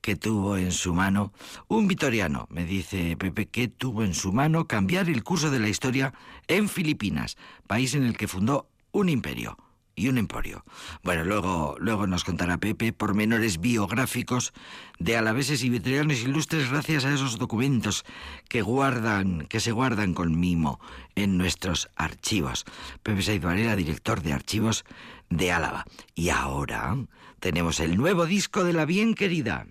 que 0.00 0.16
tuvo 0.16 0.56
en 0.56 0.72
su 0.72 0.94
mano 0.94 1.32
un 1.66 1.88
vitoriano, 1.88 2.46
me 2.50 2.64
dice 2.64 3.16
Pepe, 3.16 3.46
que 3.46 3.68
tuvo 3.68 4.02
en 4.02 4.14
su 4.14 4.32
mano 4.32 4.66
cambiar 4.66 5.08
el 5.08 5.22
curso 5.22 5.50
de 5.50 5.60
la 5.60 5.68
historia 5.68 6.12
en 6.46 6.68
Filipinas, 6.68 7.36
país 7.66 7.94
en 7.94 8.04
el 8.04 8.16
que 8.16 8.28
fundó 8.28 8.68
un 8.92 9.08
imperio 9.08 9.58
y 9.96 10.08
un 10.08 10.18
emporio. 10.18 10.64
Bueno, 11.02 11.24
luego, 11.24 11.76
luego 11.78 12.06
nos 12.06 12.24
contará 12.24 12.58
Pepe 12.58 12.92
pormenores 12.92 13.60
biográficos 13.60 14.52
de 14.98 15.16
alaveses 15.16 15.62
y 15.62 15.70
vitorianos 15.70 16.20
ilustres 16.20 16.70
gracias 16.70 17.04
a 17.04 17.14
esos 17.14 17.38
documentos 17.38 18.04
que 18.48 18.62
guardan, 18.62 19.46
que 19.48 19.60
se 19.60 19.72
guardan 19.72 20.14
con 20.14 20.38
mimo 20.38 20.80
en 21.14 21.38
nuestros 21.38 21.88
archivos. 21.96 22.64
Pepe 23.02 23.22
Saiz 23.22 23.42
Varela, 23.42 23.76
director 23.76 24.22
de 24.22 24.32
archivos 24.32 24.84
de 25.30 25.52
Álava. 25.52 25.84
Y 26.14 26.30
ahora 26.30 26.96
tenemos 27.40 27.80
el 27.80 27.96
nuevo 27.96 28.26
disco 28.26 28.64
de 28.64 28.72
la 28.72 28.84
bien 28.84 29.14
querida. 29.14 29.66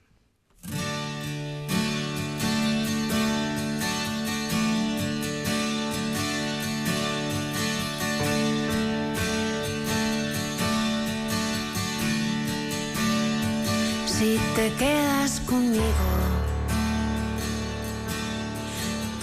Si 14.23 14.39
te 14.55 14.71
quedas 14.75 15.41
conmigo. 15.41 16.07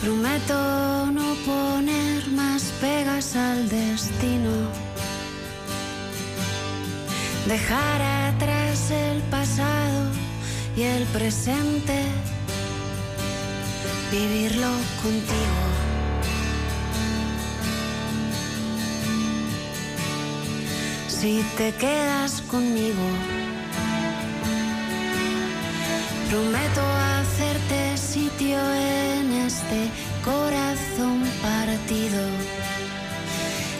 Prometo 0.03 1.07
no 1.19 1.29
poner 1.51 2.29
más 2.29 2.63
pegas 2.83 3.35
al 3.35 3.67
destino. 3.71 4.55
Dejar 7.47 8.03
atrás 8.29 8.91
el 8.91 9.23
pasado 9.37 10.03
y 10.77 10.83
el 10.83 11.05
presente. 11.17 11.99
Vivirlo 14.13 14.73
contigo. 15.03 15.63
Si 21.09 21.43
te 21.57 21.73
quedas 21.73 22.43
conmigo. 22.43 23.39
Prometo 26.31 26.81
hacerte 26.81 27.97
sitio 27.97 28.57
en 28.57 29.33
este 29.33 29.90
corazón 30.25 31.25
partido 31.43 32.23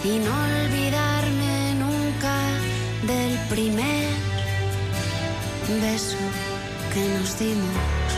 y 0.03 0.19
no 0.19 0.33
olvidarme 0.49 1.75
nunca 1.75 2.35
del 3.07 3.39
primer 3.49 4.09
beso 5.81 6.17
que 6.93 7.03
nos 7.21 7.39
dimos. 7.39 8.11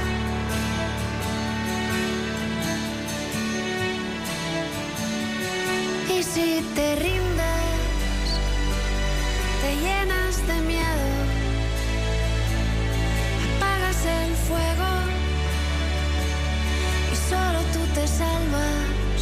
Y 6.09 6.23
si 6.23 6.64
te 6.75 6.97
rindes, 6.97 8.29
te 9.61 9.77
llenas 9.77 10.22
te 17.94 18.07
salvas. 18.07 19.20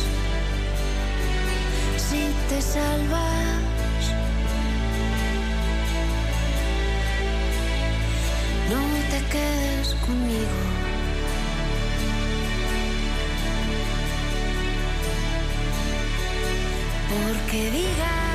Si 1.97 2.29
te 2.49 2.63
salvas, 2.63 4.03
no 8.71 8.81
te 9.11 9.21
quedes 9.33 9.95
conmigo. 10.07 10.61
Porque 17.09 17.71
diga 17.71 18.30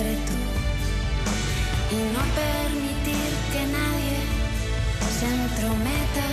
y 0.00 1.96
no 2.14 2.22
permitir 2.34 3.30
que 3.52 3.66
nadie 3.66 4.16
se 5.18 5.26
entrometa 5.26 6.26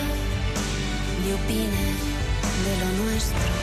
y 1.25 1.33
opine 1.33 1.85
de 2.63 2.73
lo 2.79 3.03
nuestro. 3.03 3.57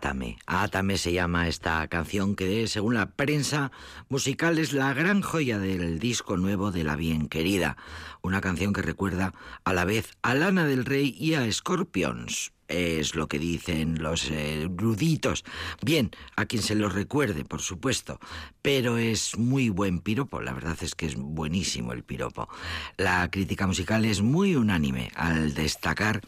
Átame, 0.00 0.38
Átame 0.46 0.96
se 0.96 1.12
llama 1.12 1.46
esta 1.46 1.86
canción 1.88 2.34
que 2.34 2.66
según 2.68 2.94
la 2.94 3.10
prensa 3.10 3.70
musical 4.08 4.58
es 4.58 4.72
la 4.72 4.94
gran 4.94 5.20
joya 5.20 5.58
del 5.58 5.98
disco 5.98 6.38
nuevo 6.38 6.72
de 6.72 6.84
La 6.84 6.96
Bien 6.96 7.28
Querida, 7.28 7.76
una 8.22 8.40
canción 8.40 8.72
que 8.72 8.80
recuerda 8.80 9.34
a 9.62 9.74
la 9.74 9.84
vez 9.84 10.16
a 10.22 10.34
Lana 10.34 10.64
del 10.64 10.86
Rey 10.86 11.14
y 11.18 11.34
a 11.34 11.52
Scorpions 11.52 12.50
es 12.70 13.14
lo 13.14 13.28
que 13.28 13.38
dicen 13.38 14.02
los 14.02 14.30
eruditos. 14.30 15.44
Bien, 15.82 16.10
a 16.36 16.46
quien 16.46 16.62
se 16.62 16.74
lo 16.74 16.88
recuerde, 16.88 17.44
por 17.44 17.60
supuesto, 17.60 18.18
pero 18.62 18.96
es 18.96 19.36
muy 19.36 19.68
buen 19.68 19.98
piropo, 19.98 20.40
la 20.40 20.52
verdad 20.52 20.76
es 20.80 20.94
que 20.94 21.06
es 21.06 21.16
buenísimo 21.16 21.92
el 21.92 22.04
piropo. 22.04 22.48
La 22.96 23.28
crítica 23.30 23.66
musical 23.66 24.04
es 24.04 24.22
muy 24.22 24.54
unánime 24.54 25.10
al 25.16 25.54
destacar 25.54 26.20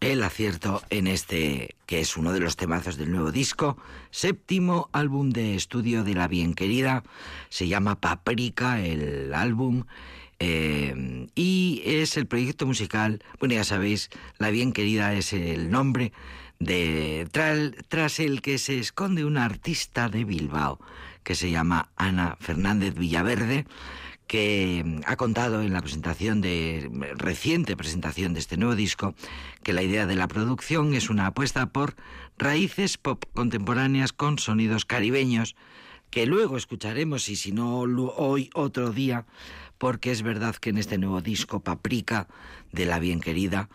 el 0.00 0.22
acierto 0.22 0.82
en 0.90 1.06
este, 1.06 1.76
que 1.86 2.00
es 2.00 2.16
uno 2.16 2.32
de 2.32 2.40
los 2.40 2.56
temazos 2.56 2.96
del 2.96 3.10
nuevo 3.10 3.32
disco, 3.32 3.76
séptimo 4.10 4.88
álbum 4.92 5.30
de 5.30 5.56
estudio 5.56 6.04
de 6.04 6.14
la 6.14 6.28
bien 6.28 6.54
querida, 6.54 7.02
se 7.48 7.66
llama 7.66 8.00
Paprika 8.00 8.80
el 8.80 9.34
álbum, 9.34 9.84
eh, 10.40 11.28
y 11.34 11.82
es 11.84 12.16
el 12.16 12.26
proyecto 12.26 12.66
musical, 12.66 13.22
bueno, 13.40 13.54
ya 13.54 13.64
sabéis, 13.64 14.10
La 14.38 14.50
Bien 14.50 14.72
Querida 14.72 15.14
es 15.14 15.32
el 15.32 15.70
nombre 15.70 16.12
de 16.60 17.28
tras, 17.30 18.20
el 18.20 18.42
que 18.42 18.58
se 18.58 18.78
esconde 18.78 19.24
una 19.24 19.44
artista 19.44 20.08
de 20.08 20.24
Bilbao 20.24 20.80
que 21.22 21.34
se 21.34 21.50
llama 21.50 21.90
Ana 21.96 22.36
Fernández 22.40 22.94
Villaverde 22.94 23.66
que 24.26 25.00
ha 25.06 25.16
contado 25.16 25.62
en 25.62 25.72
la 25.72 25.80
presentación 25.80 26.40
de 26.40 26.90
reciente 27.16 27.76
presentación 27.76 28.34
de 28.34 28.40
este 28.40 28.56
nuevo 28.56 28.74
disco 28.74 29.14
que 29.62 29.72
la 29.72 29.82
idea 29.82 30.06
de 30.06 30.16
la 30.16 30.28
producción 30.28 30.94
es 30.94 31.10
una 31.10 31.26
apuesta 31.26 31.66
por 31.66 31.94
raíces 32.36 32.98
pop 32.98 33.24
contemporáneas 33.34 34.12
con 34.12 34.38
sonidos 34.38 34.84
caribeños 34.84 35.54
que 36.10 36.26
luego 36.26 36.56
escucharemos 36.56 37.28
y 37.28 37.36
si 37.36 37.52
no 37.52 37.78
hoy 37.80 38.50
otro 38.54 38.90
día 38.90 39.26
porque 39.78 40.10
es 40.10 40.22
verdad 40.22 40.56
que 40.56 40.70
en 40.70 40.78
este 40.78 40.98
nuevo 40.98 41.20
disco 41.20 41.60
Paprika 41.60 42.28
de 42.72 42.84
la 42.84 42.98
bien 42.98 43.20
querida 43.20 43.68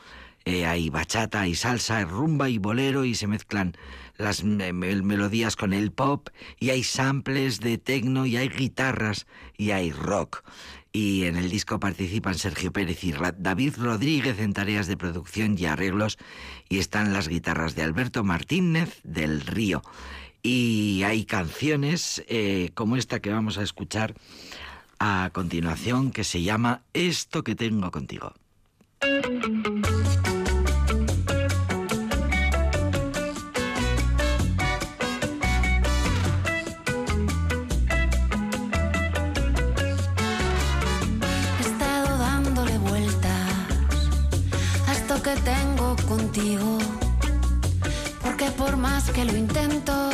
eh, 0.45 0.65
hay 0.65 0.89
bachata, 0.89 1.41
hay 1.41 1.55
salsa, 1.55 2.03
rumba 2.03 2.49
y 2.49 2.57
bolero 2.57 3.05
y 3.05 3.15
se 3.15 3.27
mezclan 3.27 3.77
las 4.17 4.43
melodías 4.43 5.55
con 5.55 5.73
el 5.73 5.91
pop 5.91 6.29
y 6.59 6.69
hay 6.69 6.83
samples 6.83 7.61
de 7.61 7.77
techno 7.77 8.25
y 8.25 8.35
hay 8.35 8.49
guitarras 8.49 9.25
y 9.57 9.71
hay 9.71 9.91
rock. 9.91 10.43
Y 10.91 11.23
en 11.23 11.37
el 11.37 11.49
disco 11.49 11.79
participan 11.79 12.35
Sergio 12.35 12.71
Pérez 12.71 13.03
y 13.03 13.13
David 13.37 13.73
Rodríguez 13.77 14.37
en 14.39 14.53
tareas 14.53 14.85
de 14.85 14.97
producción 14.97 15.55
y 15.57 15.65
arreglos 15.65 16.19
y 16.69 16.77
están 16.77 17.13
las 17.13 17.29
guitarras 17.29 17.73
de 17.75 17.83
Alberto 17.83 18.23
Martínez 18.23 18.99
del 19.03 19.41
Río. 19.41 19.81
Y 20.43 21.03
hay 21.03 21.23
canciones 21.23 22.23
eh, 22.27 22.69
como 22.73 22.97
esta 22.97 23.21
que 23.21 23.31
vamos 23.31 23.57
a 23.57 23.63
escuchar 23.63 24.13
a 25.05 25.29
continuación 25.33 26.11
que 26.11 26.23
se 26.23 26.43
llama 26.43 26.81
Esto 26.93 27.43
que 27.43 27.55
tengo 27.55 27.91
contigo. 27.91 28.33
Que 45.23 45.37
tengo 45.37 45.95
contigo, 46.09 46.79
porque 48.21 48.51
por 48.51 48.75
más 48.75 49.09
que 49.11 49.23
lo 49.23 49.37
intento, 49.37 50.09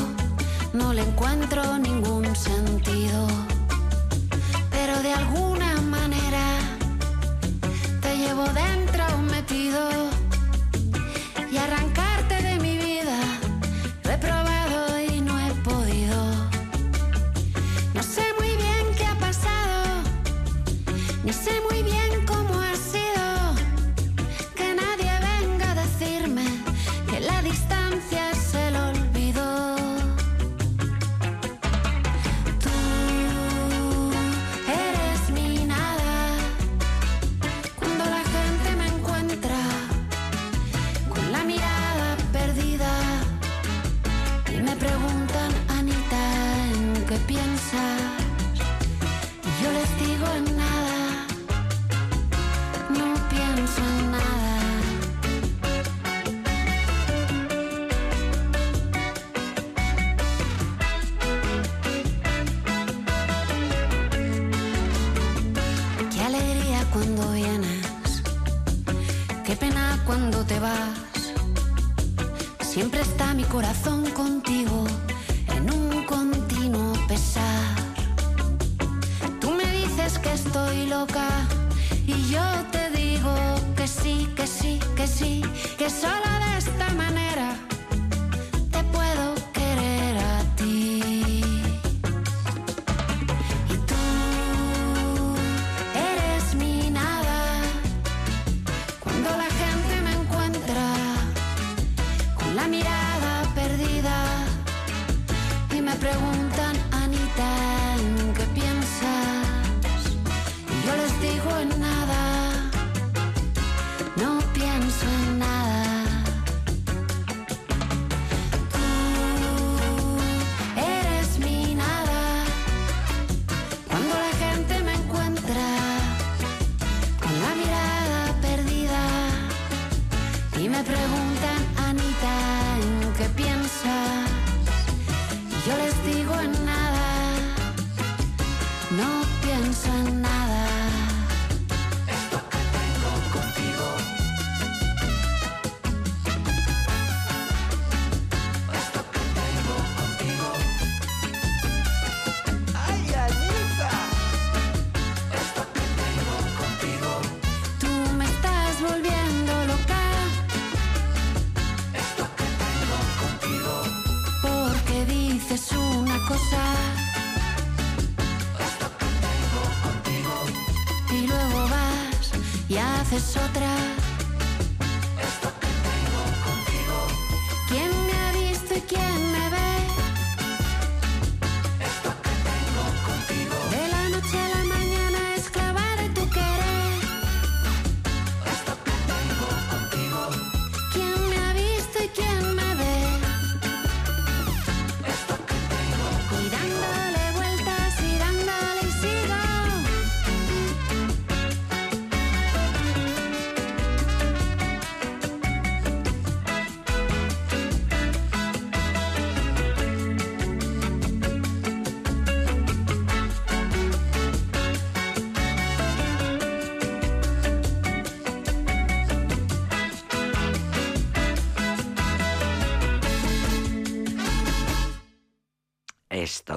no 0.73 0.93
le 0.93 1.01
encuentro 1.01 1.79
ningún 1.79 2.35
sentido 2.35 3.48
de 4.97 5.13
alguna 5.13 5.79
manera 5.81 6.59
te 8.01 8.17
llevo 8.17 8.43
dentro 8.49 9.05
metido 9.31 9.87
y 11.51 11.57
arrancarte 11.57 11.98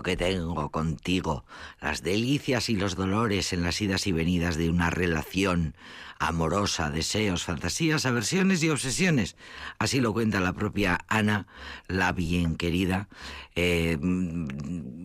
Que 0.02 0.16
tengo 0.16 0.70
contigo, 0.70 1.44
las 1.80 2.02
delicias 2.02 2.68
y 2.68 2.76
los 2.76 2.96
dolores 2.96 3.52
en 3.52 3.62
las 3.62 3.80
idas 3.80 4.06
y 4.06 4.12
venidas 4.12 4.56
de 4.56 4.70
una 4.70 4.90
relación 4.90 5.74
amorosa, 6.22 6.90
deseos, 6.90 7.44
fantasías, 7.44 8.06
aversiones 8.06 8.62
y 8.62 8.70
obsesiones. 8.70 9.36
Así 9.78 10.00
lo 10.00 10.12
cuenta 10.12 10.38
la 10.38 10.52
propia 10.52 11.00
Ana, 11.08 11.48
la 11.88 12.12
bien 12.12 12.54
querida. 12.54 13.08
Eh, 13.56 13.98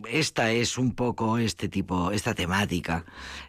esta 0.09 0.51
es 0.51 0.77
un 0.77 0.93
poco 0.93 1.39
este 1.39 1.69
tipo, 1.69 2.11
esta 2.11 2.35
temática 2.35 3.03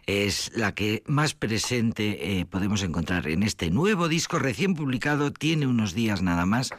es 0.07 0.51
la 0.55 0.73
que 0.73 1.03
más 1.05 1.35
presente 1.35 2.39
eh, 2.39 2.45
podemos 2.45 2.81
encontrar 2.81 3.27
en 3.27 3.43
este 3.43 3.69
nuevo 3.69 4.07
disco 4.07 4.39
recién 4.39 4.73
publicado, 4.73 5.31
tiene 5.31 5.67
unos 5.67 5.93
días 5.93 6.21
nada 6.21 6.45
más, 6.45 6.71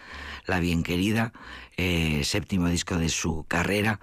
la 0.46 0.58
bien 0.58 0.82
querida, 0.82 1.32
eh, 1.76 2.22
séptimo 2.24 2.68
disco 2.68 2.98
de 2.98 3.08
su 3.08 3.44
carrera, 3.48 4.00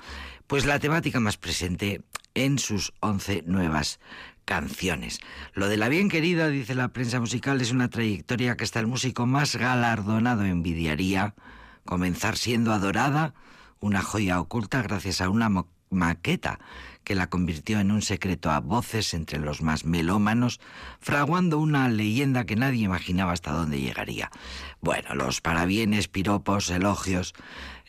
pues 0.48 0.66
la 0.66 0.80
temática 0.80 1.20
más 1.20 1.38
presente 1.38 2.02
en 2.34 2.60
sus 2.60 2.94
once 3.02 3.44
nuevas 3.46 4.00
canciones. 4.46 5.20
Lo 5.54 5.68
de 5.68 5.78
la 5.78 5.90
bien 5.90 6.08
querida, 6.08 6.48
dice 6.48 6.74
la 6.74 6.88
prensa 6.90 7.20
musical, 7.20 7.60
es 7.60 7.72
una 7.72 7.90
trayectoria 7.90 8.56
que 8.56 8.64
hasta 8.64 8.80
el 8.80 8.88
músico 8.88 9.26
más 9.26 9.58
galardonado 9.58 10.46
envidiaría. 10.46 11.36
Comenzar 11.86 12.38
siendo 12.38 12.72
adorada, 12.72 13.34
una 13.80 14.02
joya 14.02 14.40
oculta 14.40 14.82
gracias 14.82 15.22
a 15.22 15.30
una 15.30 15.50
maqueta 15.90 16.60
que 17.04 17.16
la 17.16 17.28
convirtió 17.28 17.80
en 17.80 17.92
un 17.92 18.02
secreto 18.02 18.52
a 18.52 18.60
voces 18.60 19.14
entre 19.14 19.40
los 19.40 19.62
más 19.62 19.86
melómanos, 19.86 20.60
fraguando 21.00 21.58
una 21.60 21.88
leyenda 21.90 22.46
que 22.46 22.58
nadie 22.58 22.84
imaginaba 22.84 23.32
hasta 23.32 23.52
dónde 23.52 23.80
llegaría. 23.80 24.30
Bueno, 24.82 25.16
los 25.16 25.40
parabienes, 25.42 26.08
piropos, 26.08 26.70
elogios 26.70 27.34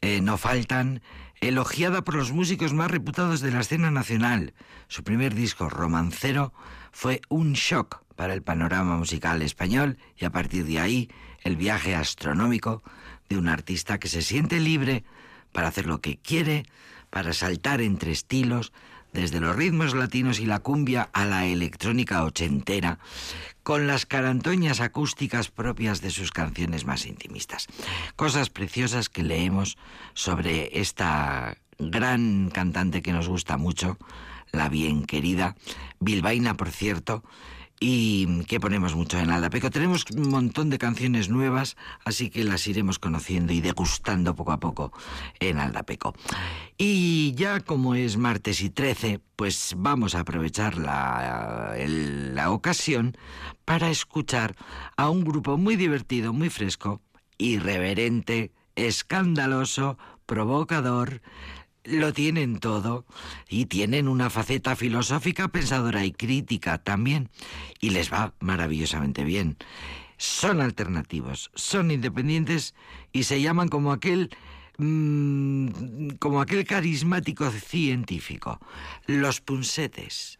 eh, 0.00 0.20
no 0.20 0.38
faltan. 0.38 1.02
Elogiada 1.40 2.02
por 2.02 2.16
los 2.16 2.32
músicos 2.32 2.74
más 2.74 2.90
reputados 2.90 3.40
de 3.40 3.52
la 3.52 3.60
escena 3.60 3.92
nacional, 3.92 4.54
su 4.88 5.04
primer 5.04 5.36
disco, 5.36 5.68
Romancero, 5.68 6.52
fue 6.90 7.20
un 7.28 7.52
shock 7.52 8.02
para 8.16 8.34
el 8.34 8.42
panorama 8.42 8.96
musical 8.96 9.40
español 9.42 9.98
y 10.16 10.24
a 10.24 10.30
partir 10.30 10.64
de 10.64 10.80
ahí 10.80 11.08
el 11.44 11.54
viaje 11.54 11.94
astronómico 11.94 12.82
de 13.28 13.38
un 13.38 13.46
artista 13.46 14.00
que 14.00 14.08
se 14.08 14.22
siente 14.22 14.58
libre 14.58 15.04
para 15.52 15.68
hacer 15.68 15.86
lo 15.86 16.00
que 16.00 16.16
quiere, 16.16 16.64
para 17.08 17.32
saltar 17.32 17.82
entre 17.82 18.10
estilos, 18.10 18.72
desde 19.12 19.40
los 19.40 19.56
ritmos 19.56 19.94
latinos 19.94 20.40
y 20.40 20.46
la 20.46 20.60
cumbia 20.60 21.08
a 21.12 21.24
la 21.24 21.46
electrónica 21.46 22.24
ochentera, 22.24 22.98
con 23.62 23.86
las 23.86 24.06
carantoñas 24.06 24.80
acústicas 24.80 25.50
propias 25.50 26.00
de 26.00 26.10
sus 26.10 26.30
canciones 26.30 26.84
más 26.84 27.06
intimistas. 27.06 27.66
Cosas 28.16 28.50
preciosas 28.50 29.08
que 29.08 29.22
leemos 29.22 29.76
sobre 30.14 30.80
esta 30.80 31.58
gran 31.78 32.50
cantante 32.50 33.02
que 33.02 33.12
nos 33.12 33.28
gusta 33.28 33.56
mucho, 33.56 33.98
la 34.52 34.68
bien 34.68 35.04
querida, 35.04 35.56
bilbaína 36.00 36.56
por 36.56 36.70
cierto, 36.70 37.22
y 37.80 38.44
que 38.44 38.60
ponemos 38.60 38.94
mucho 38.94 39.18
en 39.18 39.30
Aldapeco. 39.30 39.70
Tenemos 39.70 40.04
un 40.14 40.30
montón 40.30 40.70
de 40.70 40.78
canciones 40.78 41.28
nuevas, 41.28 41.76
así 42.04 42.30
que 42.30 42.44
las 42.44 42.66
iremos 42.66 42.98
conociendo 42.98 43.52
y 43.52 43.60
degustando 43.60 44.34
poco 44.34 44.52
a 44.52 44.60
poco 44.60 44.92
en 45.40 45.58
Aldapeco. 45.58 46.14
Y 46.76 47.34
ya 47.34 47.60
como 47.60 47.94
es 47.94 48.16
martes 48.16 48.60
y 48.60 48.70
13, 48.70 49.20
pues 49.36 49.74
vamos 49.76 50.14
a 50.14 50.20
aprovechar 50.20 50.76
la, 50.78 51.74
la 51.76 52.50
ocasión 52.50 53.16
para 53.64 53.90
escuchar 53.90 54.56
a 54.96 55.10
un 55.10 55.24
grupo 55.24 55.56
muy 55.56 55.76
divertido, 55.76 56.32
muy 56.32 56.50
fresco, 56.50 57.00
irreverente, 57.36 58.52
escandaloso, 58.74 59.98
provocador, 60.26 61.22
lo 61.88 62.12
tienen 62.12 62.58
todo 62.58 63.04
y 63.48 63.66
tienen 63.66 64.08
una 64.08 64.30
faceta 64.30 64.76
filosófica, 64.76 65.48
pensadora 65.48 66.04
y 66.04 66.12
crítica 66.12 66.78
también. 66.78 67.30
Y 67.80 67.90
les 67.90 68.12
va 68.12 68.34
maravillosamente 68.40 69.24
bien. 69.24 69.56
Son 70.16 70.60
alternativos, 70.60 71.50
son 71.54 71.90
independientes 71.90 72.74
y 73.12 73.22
se 73.22 73.40
llaman 73.40 73.68
como 73.68 73.92
aquel 73.92 74.30
mm, 74.78 76.10
como 76.18 76.40
aquel 76.40 76.64
carismático 76.64 77.50
científico, 77.50 78.60
los 79.06 79.40
punsetes. 79.40 80.38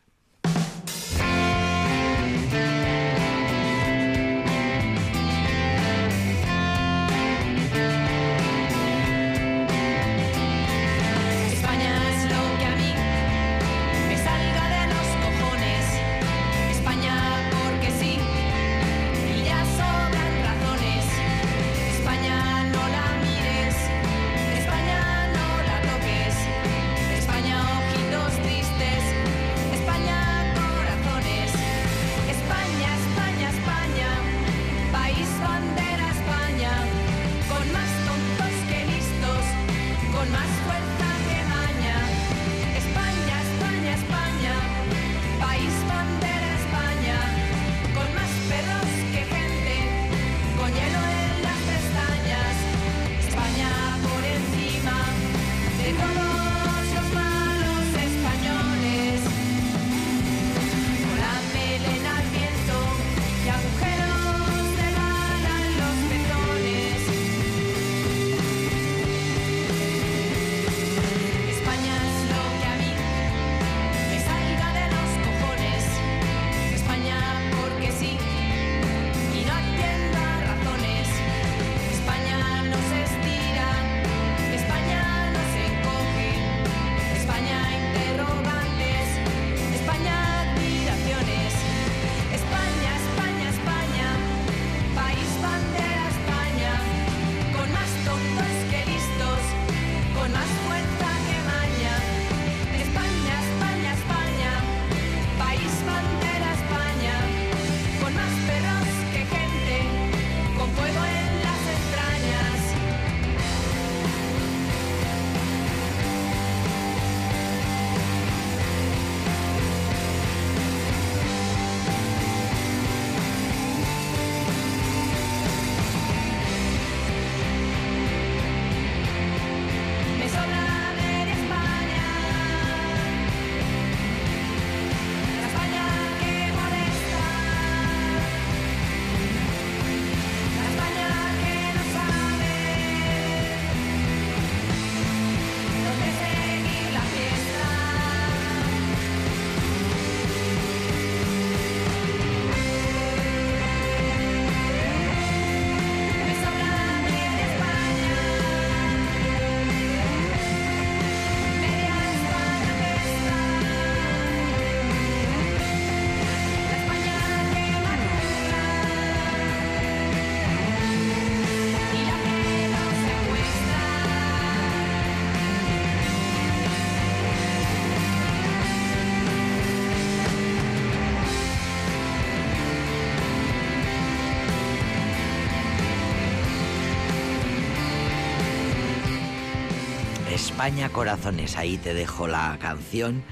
España 190.58 190.88
Corazones. 190.88 191.56
Ahí 191.56 191.76
te 191.78 191.94
dejo 191.94 192.26
la 192.26 192.58
canción 192.60 193.22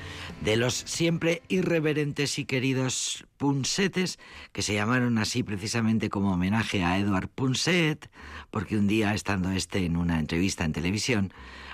de 0.42 0.56
los 0.56 0.74
siempre 0.74 1.42
irreverentes 1.48 2.38
y 2.38 2.44
queridos 2.44 3.26
Punsetes, 3.36 4.20
que 4.52 4.62
se 4.62 4.74
llamaron 4.74 5.18
así 5.18 5.42
precisamente 5.42 6.08
como 6.08 6.32
homenaje 6.32 6.84
a 6.84 7.00
Edward 7.00 7.26
Punset, 7.26 8.08
porque 8.52 8.78
un 8.78 8.86
día, 8.86 9.12
estando 9.12 9.50
este 9.50 9.84
en 9.84 9.96
una 9.96 10.20
entrevista 10.20 10.64
en 10.64 10.72
televisión, 10.72 11.32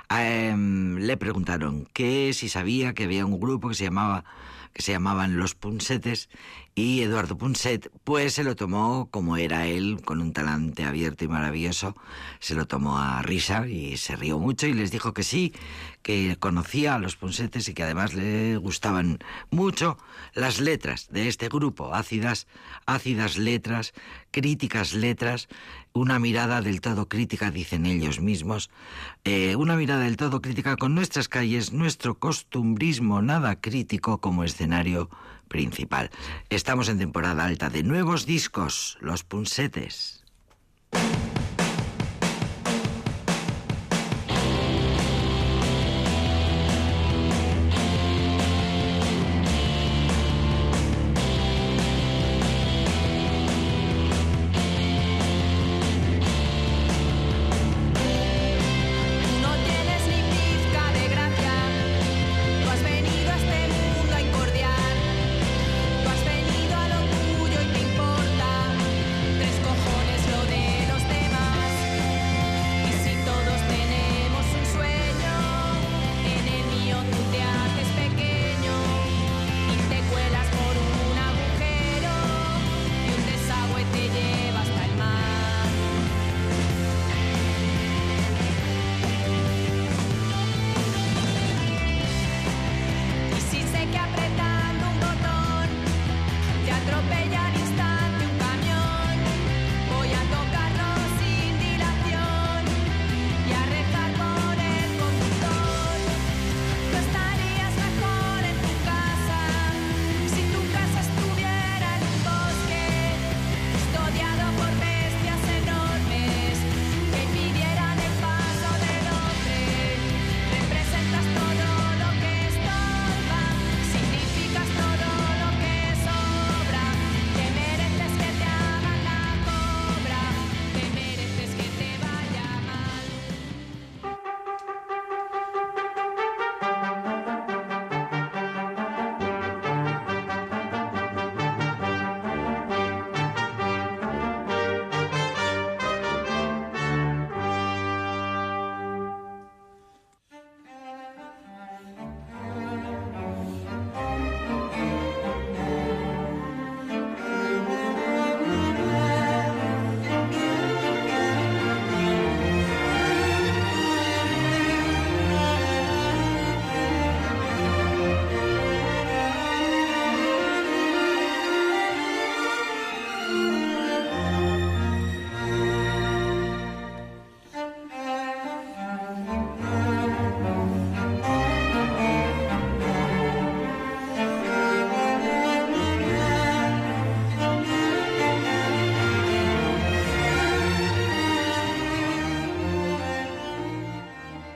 em, 0.08 0.96
le 0.96 1.18
preguntaron 1.18 1.86
que 1.92 2.32
si 2.32 2.48
sabía 2.48 2.94
que 2.94 3.04
había 3.04 3.26
un 3.26 3.38
grupo 3.38 3.68
que 3.68 3.74
se 3.74 3.84
llamaba 3.84 4.24
que 4.72 4.82
se 4.82 4.92
llamaban 4.92 5.38
Los 5.38 5.54
Punsetes 5.54 6.28
y 6.74 7.02
Eduardo 7.02 7.36
Punset, 7.36 7.90
pues 8.02 8.32
se 8.34 8.44
lo 8.44 8.56
tomó 8.56 9.08
como 9.10 9.36
era 9.36 9.66
él, 9.66 10.00
con 10.04 10.20
un 10.20 10.32
talante 10.32 10.84
abierto 10.84 11.24
y 11.24 11.28
maravilloso, 11.28 11.94
se 12.40 12.54
lo 12.54 12.66
tomó 12.66 12.98
a 12.98 13.20
risa 13.22 13.68
y 13.68 13.98
se 13.98 14.16
rió 14.16 14.38
mucho 14.38 14.66
y 14.66 14.72
les 14.72 14.90
dijo 14.90 15.12
que 15.12 15.22
sí, 15.22 15.52
que 16.02 16.36
conocía 16.38 16.94
a 16.94 16.98
los 16.98 17.16
Punsetes 17.16 17.68
y 17.68 17.74
que 17.74 17.82
además 17.82 18.14
le 18.14 18.56
gustaban 18.56 19.18
mucho 19.50 19.98
las 20.34 20.60
letras 20.60 21.08
de 21.10 21.28
este 21.28 21.48
grupo, 21.48 21.94
ácidas, 21.94 22.46
ácidas 22.86 23.36
letras, 23.36 23.92
críticas 24.30 24.94
letras, 24.94 25.48
una 25.92 26.18
mirada 26.18 26.62
del 26.62 26.80
todo 26.80 27.08
crítica, 27.08 27.50
dicen 27.50 27.86
ellos 27.86 28.20
mismos, 28.20 28.70
eh, 29.24 29.56
una 29.56 29.76
mirada 29.76 30.04
del 30.04 30.16
todo 30.16 30.40
crítica 30.40 30.76
con 30.76 30.94
nuestras 30.94 31.28
calles, 31.28 31.72
nuestro 31.72 32.18
costumbrismo 32.18 33.22
nada 33.22 33.60
crítico 33.60 34.18
como 34.18 34.44
escenario 34.44 35.10
principal. 35.48 36.10
Estamos 36.50 36.88
en 36.88 36.98
temporada 36.98 37.44
alta 37.44 37.68
de 37.70 37.82
nuevos 37.82 38.26
discos, 38.26 38.98
los 39.00 39.22
punsetes. 39.24 40.24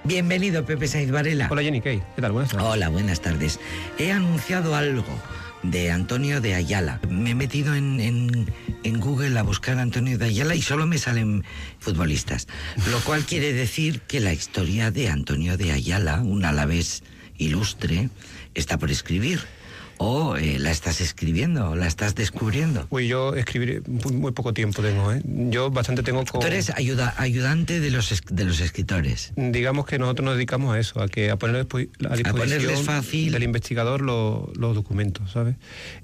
Bienvenido, 0.07 0.65
Pepe 0.65 0.87
Saiz 0.87 1.11
Varela. 1.11 1.49
Hola 1.51 1.63
Jenny 1.63 1.81
Kay, 1.81 2.03
¿qué 2.15 2.23
tal? 2.23 2.33
Buenas 2.33 2.51
tardes. 2.53 2.67
Hola, 2.69 2.89
buenas 2.89 3.21
tardes. 3.21 3.59
He 3.99 4.13
anunciado 4.13 4.75
algo 4.77 5.05
de 5.63 5.91
Antonio 5.91 6.41
de 6.41 6.55
Ayala. 6.55 7.01
Me 7.09 7.31
he 7.31 7.35
metido 7.35 7.75
en, 7.75 7.99
en- 8.01 8.53
en 8.85 9.01
Google 9.01 9.37
a 9.39 9.43
buscar 9.43 9.79
a 9.79 9.83
Antonio 9.83 10.17
de 10.17 10.27
Ayala 10.27 10.55
y 10.55 10.63
solo 10.63 10.87
me 10.87 10.99
salen 10.99 11.45
futbolistas. 11.81 12.47
Lo 12.91 13.01
cual 13.01 13.25
quiere 13.29 13.53
decir 13.53 14.01
que 14.03 14.21
la 14.21 14.33
historia 14.33 14.91
de 14.91 15.09
Antonio 15.09 15.57
de 15.57 15.73
Ayala, 15.73 16.21
un 16.21 16.45
alavés 16.45 17.03
ilustre, 17.39 18.09
está 18.55 18.79
por 18.79 18.91
escribir. 18.91 19.41
O 19.99 20.37
eh, 20.37 20.59
la 20.59 20.71
estás 20.71 21.01
escribiendo, 21.01 21.71
o 21.71 21.77
la 21.77 21.87
estás 21.87 22.15
descubriendo. 22.15 22.87
Uy, 22.91 23.09
yo 23.09 23.35
escribir 23.35 23.83
muy, 23.89 24.33
poco 24.33 24.53
tiempo 24.53 24.83
tengo, 24.83 25.13
¿eh? 25.13 25.23
Yo 25.25 25.71
bastante 25.71 26.03
tengo 26.03 26.25
con... 26.27 26.41
Tú 26.41 26.47
eres 26.47 26.71
ayuda, 26.71 27.15
ayudante 27.17 27.81
de 27.81 27.91
los, 27.91 28.23
de 28.31 28.45
los 28.45 28.61
escritores. 28.61 29.33
Digamos 29.37 29.87
que 29.87 29.99
nosotros 29.99 30.25
nos 30.27 30.35
dedicamos 30.37 30.75
a 30.75 30.79
eso, 30.79 31.01
a 31.01 31.09
que 31.09 31.31
a 31.31 31.37
poner 31.37 31.67
despu- 31.67 31.89
a 32.11 32.15
disposición 32.17 32.25
ponerles 32.63 32.83
fácil. 32.83 33.33
del 33.33 33.43
investigador 33.43 34.03
los, 34.03 34.55
los 34.57 34.75
documentos, 34.75 35.31
¿sabes? 35.33 35.57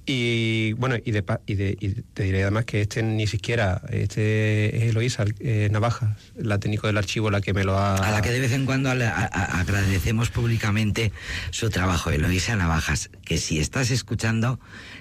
Y 0.06 0.72
bueno, 0.74 0.96
y, 1.04 1.10
de, 1.12 1.24
y, 1.46 1.54
de- 1.54 1.76
y 1.78 1.88
te 2.14 2.22
diré 2.24 2.42
además 2.42 2.64
que 2.64 2.80
este 2.80 3.02
ni 3.02 3.26
siquiera, 3.26 3.82
este 3.90 4.76
es 4.78 4.82
Eloísa 4.90 5.24
eh, 5.40 5.68
Navajas, 5.70 6.16
la 6.36 6.58
técnico 6.58 6.86
del 6.86 6.96
archivo, 6.96 7.30
la 7.30 7.40
que 7.40 7.52
me 7.52 7.64
lo 7.64 7.78
ha... 7.78 7.96
A 7.96 8.10
la 8.10 8.22
que 8.22 8.30
de 8.30 8.40
vez 8.40 8.52
en 8.52 8.64
cuando 8.64 8.90
a- 8.90 8.94
a- 8.94 9.60
agradecemos 9.60 10.30
públicamente 10.30 11.12
su 11.50 11.68
trabajo, 11.70 12.10
Eloísa 12.10 12.56
Navajas, 12.56 13.10
que 13.24 13.36
si 13.38 13.58
estás 13.82 13.90
escuchando, 13.90 14.60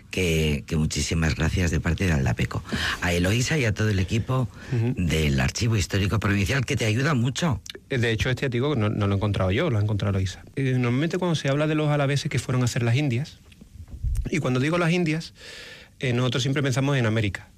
que, 0.10 0.64
que 0.66 0.76
muchísimas 0.76 1.36
gracias 1.36 1.70
de 1.70 1.80
parte 1.80 2.06
de 2.06 2.14
Aldapeco. 2.14 2.64
A 3.02 3.14
Eloísa 3.14 3.58
y 3.60 3.66
a 3.66 3.74
todo 3.74 3.90
el 3.90 4.00
equipo 4.00 4.48
del 4.72 5.40
Archivo 5.40 5.78
Histórico 5.78 6.20
Provincial, 6.20 6.66
que 6.66 6.76
te 6.76 6.86
ayuda 6.86 7.14
mucho. 7.14 7.62
De 7.90 8.12
hecho, 8.12 8.32
este 8.32 8.46
artículo 8.46 8.76
no, 8.76 8.90
no 8.90 9.06
lo 9.06 9.14
he 9.14 9.18
encontrado 9.18 9.52
yo, 9.52 9.70
lo 9.70 9.78
ha 9.78 9.82
encontrado 9.82 10.18
Eloísa. 10.18 10.44
Eh, 10.56 10.74
normalmente 10.74 11.20
cuando 11.20 11.36
se 11.36 11.48
habla 11.50 11.68
de 11.68 11.76
los 11.76 11.90
alaveses 11.90 12.32
que 12.32 12.40
fueron 12.40 12.64
a 12.64 12.66
hacer 12.66 12.82
las 12.82 12.96
Indias, 12.96 13.38
y 14.32 14.40
cuando 14.40 14.60
digo 14.60 14.80
las 14.80 14.92
Indias, 14.92 15.36
eh, 16.00 16.14
nosotros 16.14 16.42
siempre 16.42 16.64
pensamos 16.64 16.98
en 16.98 17.06
América. 17.06 17.51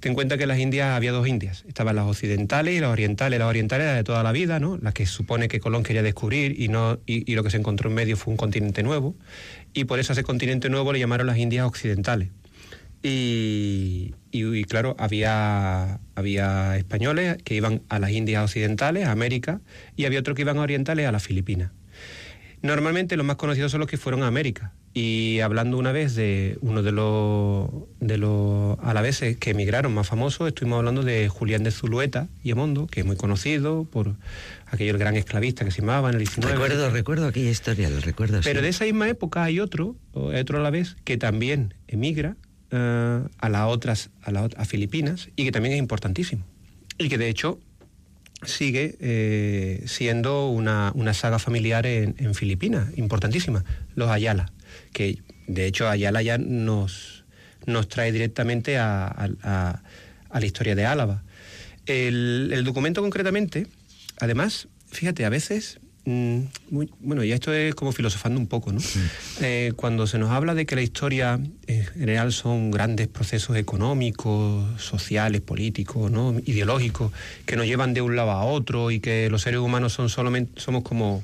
Ten 0.00 0.10
en 0.10 0.14
cuenta 0.14 0.36
que 0.36 0.42
en 0.44 0.48
las 0.50 0.58
Indias 0.58 0.88
había 0.94 1.10
dos 1.12 1.26
Indias, 1.26 1.64
estaban 1.66 1.96
las 1.96 2.06
occidentales 2.06 2.74
y 2.76 2.80
las 2.80 2.90
orientales. 2.90 3.38
Las 3.38 3.48
orientales 3.48 3.84
eran 3.86 3.96
de 3.96 4.04
toda 4.04 4.22
la 4.22 4.30
vida, 4.32 4.60
¿no? 4.60 4.76
Las 4.76 4.92
que 4.92 5.06
supone 5.06 5.48
que 5.48 5.58
Colón 5.58 5.82
quería 5.82 6.02
descubrir 6.02 6.60
y, 6.60 6.68
no, 6.68 6.98
y, 7.06 7.34
lo 7.34 7.42
que 7.42 7.50
se 7.50 7.56
encontró 7.56 7.88
en 7.88 7.94
medio 7.96 8.16
fue 8.16 8.32
un 8.32 8.36
continente 8.36 8.82
nuevo. 8.82 9.14
Y 9.72 9.84
por 9.84 9.98
eso 9.98 10.12
a 10.12 10.14
ese 10.14 10.22
continente 10.22 10.68
nuevo 10.68 10.92
le 10.92 10.98
llamaron 10.98 11.26
las 11.26 11.38
Indias 11.38 11.66
occidentales. 11.66 12.28
Y, 13.02 14.14
y- 14.32 14.44
y, 14.58 14.64
claro, 14.64 14.96
había, 14.98 16.00
había 16.14 16.76
españoles 16.76 17.36
que 17.44 17.54
iban 17.54 17.82
a 17.88 17.98
las 17.98 18.10
Indias 18.10 18.44
occidentales, 18.44 19.06
a 19.06 19.12
América, 19.12 19.60
y 19.96 20.04
había 20.04 20.20
otros 20.20 20.34
que 20.36 20.42
iban 20.42 20.58
a 20.58 20.62
orientales, 20.62 21.06
a 21.06 21.12
las 21.12 21.22
Filipinas. 21.22 21.70
Normalmente 22.62 23.16
los 23.16 23.26
más 23.26 23.36
conocidos 23.36 23.70
son 23.70 23.80
los 23.80 23.88
que 23.88 23.96
fueron 23.96 24.22
a 24.22 24.26
América. 24.26 24.72
Y 24.94 25.40
hablando 25.40 25.76
una 25.76 25.92
vez 25.92 26.14
de 26.14 26.56
uno 26.62 26.82
de 26.82 26.90
los, 26.90 27.68
de 28.00 28.16
los 28.16 28.78
alaveses 28.82 29.36
que 29.36 29.50
emigraron 29.50 29.92
más 29.92 30.06
famosos, 30.08 30.48
estuvimos 30.48 30.78
hablando 30.78 31.02
de 31.02 31.28
Julián 31.28 31.64
de 31.64 31.70
Zulueta 31.70 32.28
y 32.42 32.50
Amondo, 32.52 32.86
que 32.86 33.00
es 33.00 33.06
muy 33.06 33.16
conocido 33.16 33.84
por 33.84 34.14
aquel 34.66 34.96
gran 34.96 35.14
esclavista 35.16 35.66
que 35.66 35.70
se 35.70 35.82
llamaba 35.82 36.08
en 36.08 36.14
el 36.14 36.20
19. 36.20 36.50
Recuerdo, 36.54 36.88
recuerdo 36.90 37.26
aquella 37.26 37.50
historia, 37.50 37.90
lo 37.90 38.00
recuerdo. 38.00 38.40
Pero 38.42 38.60
sí. 38.60 38.62
de 38.64 38.68
esa 38.70 38.84
misma 38.84 39.06
época 39.08 39.44
hay 39.44 39.60
otro, 39.60 39.96
otro 40.12 40.58
a 40.58 40.62
la 40.62 40.70
vez, 40.70 40.96
que 41.04 41.18
también 41.18 41.74
emigra 41.88 42.36
eh, 42.70 43.22
a 43.38 43.48
las 43.50 43.66
otras, 43.68 44.08
a, 44.22 44.32
ot- 44.32 44.54
a 44.56 44.64
Filipinas 44.64 45.28
y 45.36 45.44
que 45.44 45.52
también 45.52 45.74
es 45.74 45.78
importantísimo. 45.78 46.42
Y 46.98 47.10
que 47.10 47.18
de 47.18 47.28
hecho 47.28 47.60
sigue 48.44 48.96
eh, 49.00 49.82
siendo 49.86 50.48
una, 50.48 50.92
una 50.94 51.14
saga 51.14 51.38
familiar 51.38 51.86
en, 51.86 52.34
Filipinas, 52.34 52.88
importantísima, 52.96 53.64
los 53.94 54.10
Ayala, 54.10 54.52
que 54.92 55.22
de 55.46 55.66
hecho 55.66 55.88
Ayala 55.88 56.22
ya 56.22 56.38
nos, 56.38 57.24
nos 57.64 57.88
trae 57.88 58.12
directamente 58.12 58.78
a, 58.78 59.30
la 59.42 60.44
historia 60.46 60.74
de 60.74 60.84
Álava. 60.84 61.22
El, 61.86 62.62
documento 62.64 63.00
concretamente, 63.00 63.66
además, 64.20 64.68
fíjate, 64.90 65.24
a 65.24 65.30
veces, 65.30 65.80
muy- 66.06 66.88
bueno, 67.00 67.24
ya 67.24 67.34
esto 67.34 67.52
es 67.52 67.74
como 67.74 67.90
filosofando 67.92 68.38
un 68.38 68.46
poco, 68.46 68.72
¿no? 68.72 68.80
Eh, 69.40 69.72
cuando 69.76 70.06
se 70.06 70.18
nos 70.18 70.30
habla 70.30 70.54
de 70.54 70.64
que 70.64 70.76
la 70.76 70.82
historia 70.82 71.40
en 71.66 71.84
general 71.84 72.32
son 72.32 72.70
grandes 72.70 73.08
procesos 73.08 73.56
económicos, 73.56 74.80
sociales, 74.80 75.40
políticos, 75.40 76.10
¿no? 76.10 76.34
ideológicos, 76.46 77.12
que 77.44 77.56
nos 77.56 77.66
llevan 77.66 77.92
de 77.92 78.02
un 78.02 78.14
lado 78.16 78.30
a 78.30 78.44
otro 78.44 78.90
y 78.92 79.00
que 79.00 79.28
los 79.30 79.42
seres 79.42 79.60
humanos 79.60 79.92
son 79.92 80.08
solamente, 80.08 80.60
somos 80.60 80.82
como 80.84 81.22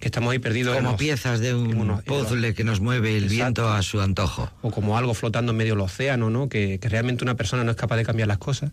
que 0.00 0.08
estamos 0.08 0.32
ahí 0.32 0.38
perdidos 0.38 0.74
Como 0.76 0.96
piezas 0.96 1.40
de 1.40 1.54
un 1.54 1.74
unos- 1.76 2.02
puzzle 2.04 2.54
que 2.54 2.64
nos 2.64 2.80
mueve 2.80 3.16
el 3.18 3.24
Exacto. 3.24 3.34
viento 3.62 3.68
a 3.68 3.82
su 3.82 4.00
antojo. 4.00 4.50
o 4.62 4.70
como 4.70 4.96
algo 4.96 5.12
flotando 5.14 5.52
en 5.52 5.58
medio 5.58 5.74
del 5.74 5.82
océano, 5.82 6.30
¿no? 6.30 6.48
Que, 6.48 6.78
que 6.80 6.88
realmente 6.88 7.22
una 7.22 7.34
persona 7.36 7.62
no 7.64 7.70
es 7.70 7.76
capaz 7.76 7.96
de 7.96 8.04
cambiar 8.04 8.26
las 8.26 8.38
cosas. 8.38 8.72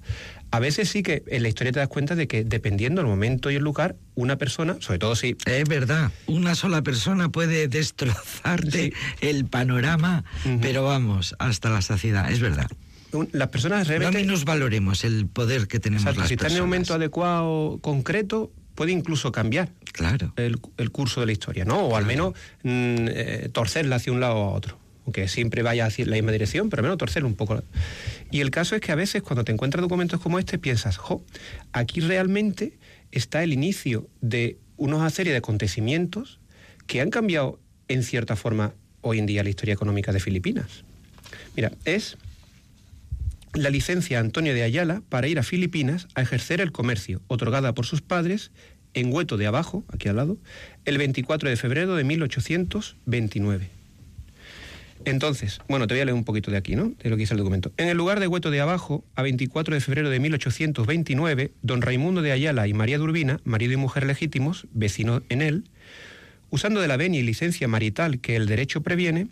A 0.51 0.59
veces 0.59 0.89
sí 0.89 1.03
que 1.03 1.23
en 1.27 1.43
la 1.43 1.49
historia 1.49 1.73
te 1.73 1.79
das 1.79 1.89
cuenta 1.89 2.15
de 2.15 2.27
que 2.27 2.43
dependiendo 2.45 3.01
del 3.01 3.09
momento 3.09 3.51
y 3.51 3.55
el 3.55 3.63
lugar, 3.63 3.97
una 4.15 4.37
persona, 4.37 4.77
sobre 4.79 4.99
todo 4.99 5.15
si 5.17 5.35
Es 5.45 5.67
verdad, 5.67 6.11
una 6.27 6.55
sola 6.55 6.81
persona 6.81 7.27
puede 7.29 7.67
destrozarte 7.67 8.71
Sí. 8.71 8.93
el 9.21 9.45
panorama, 9.45 10.23
pero 10.61 10.83
vamos, 10.85 11.35
hasta 11.39 11.69
la 11.69 11.81
saciedad, 11.81 12.31
es 12.31 12.39
verdad. 12.39 12.67
las 13.31 13.47
personas 13.49 13.87
No 13.87 13.89
realmente... 13.97 14.19
menos 14.19 14.45
valoremos 14.45 15.03
el 15.03 15.27
poder 15.27 15.67
que 15.67 15.79
tenemos 15.79 16.03
Exacto, 16.03 16.19
las 16.21 16.27
si 16.29 16.33
está 16.35 16.45
en 16.47 16.51
el 16.51 16.53
personas. 16.57 16.67
momento 16.69 16.93
adecuado, 16.93 17.79
concreto, 17.81 18.51
puede 18.77 18.91
incluso 18.91 19.31
cambiar 19.31 19.69
Claro. 19.91 20.31
el, 20.37 20.59
el 20.77 20.91
curso 20.91 21.19
de 21.19 21.25
la 21.25 21.31
historia, 21.31 21.65
¿no? 21.65 21.79
O 21.87 21.97
al 21.97 22.05
menos 22.05 22.33
mm, 22.61 23.07
eh, 23.09 23.49
torcerla 23.51 23.95
hacia 23.95 24.13
un 24.13 24.19
lado 24.19 24.35
a 24.35 24.49
otro. 24.51 24.77
Aunque 25.05 25.27
siempre 25.27 25.63
vaya 25.63 25.85
hacia 25.87 26.05
la 26.05 26.13
misma 26.15 26.31
dirección, 26.31 26.69
pero 26.69 26.81
al 26.81 26.83
menos 26.83 26.97
torcerla 26.99 27.27
un 27.27 27.33
poco. 27.35 27.63
Y 28.29 28.41
el 28.41 28.51
caso 28.51 28.75
es 28.75 28.81
que 28.81 28.91
a 28.91 28.95
veces 28.95 29.23
cuando 29.23 29.43
te 29.43 29.51
encuentras 29.51 29.81
documentos 29.81 30.21
como 30.21 30.37
este 30.37 30.59
piensas, 30.59 30.97
jo, 30.97 31.23
aquí 31.71 32.01
realmente 32.01 32.77
está 33.11 33.41
el 33.43 33.51
inicio 33.51 34.07
de 34.21 34.57
una 34.75 35.09
serie 35.09 35.31
de 35.31 35.39
acontecimientos 35.39 36.39
que 36.85 37.01
han 37.01 37.09
cambiado 37.09 37.59
en 37.87 38.03
cierta 38.03 38.35
forma 38.35 38.73
hoy 39.01 39.17
en 39.17 39.25
día 39.25 39.43
la 39.43 39.49
historia 39.49 39.73
económica 39.73 40.11
de 40.11 40.19
Filipinas. 40.19 40.83
Mira, 41.55 41.71
es 41.85 42.17
la 43.53 43.69
licencia 43.69 44.19
Antonio 44.19 44.53
de 44.53 44.63
Ayala 44.63 45.01
para 45.09 45.27
ir 45.27 45.39
a 45.39 45.43
Filipinas 45.43 46.07
a 46.15 46.21
ejercer 46.21 46.61
el 46.61 46.71
comercio, 46.71 47.21
otorgada 47.27 47.73
por 47.73 47.85
sus 47.85 48.01
padres 48.01 48.51
en 48.93 49.13
Hueto 49.13 49.37
de 49.37 49.47
Abajo, 49.47 49.83
aquí 49.89 50.09
al 50.09 50.15
lado, 50.15 50.37
el 50.85 50.97
24 50.97 51.49
de 51.49 51.55
febrero 51.55 51.95
de 51.95 52.03
1829. 52.03 53.69
Entonces, 55.05 55.59
bueno, 55.69 55.87
te 55.87 55.93
voy 55.93 56.01
a 56.01 56.05
leer 56.05 56.15
un 56.15 56.25
poquito 56.25 56.51
de 56.51 56.57
aquí, 56.57 56.75
¿no? 56.75 56.91
De 57.01 57.09
lo 57.09 57.15
que 57.15 57.21
dice 57.21 57.33
el 57.33 57.37
documento. 57.37 57.71
En 57.77 57.87
el 57.87 57.95
lugar 57.95 58.19
de 58.19 58.27
Hueto 58.27 58.51
de 58.51 58.59
Abajo, 58.59 59.05
a 59.15 59.21
24 59.21 59.75
de 59.75 59.81
febrero 59.81 60.09
de 60.09 60.19
1829, 60.19 61.51
don 61.61 61.81
Raimundo 61.81 62.21
de 62.21 62.31
Ayala 62.31 62.67
y 62.67 62.73
María 62.73 62.97
de 62.97 63.03
Urbina, 63.03 63.39
marido 63.43 63.73
y 63.73 63.77
mujer 63.77 64.05
legítimos, 64.05 64.67
vecinos 64.73 65.21
en 65.29 65.41
él, 65.41 65.63
usando 66.49 66.81
de 66.81 66.87
la 66.87 66.97
venia 66.97 67.19
y 67.19 67.23
licencia 67.23 67.67
marital 67.67 68.19
que 68.19 68.35
el 68.35 68.47
derecho 68.47 68.81
previene, 68.81 69.27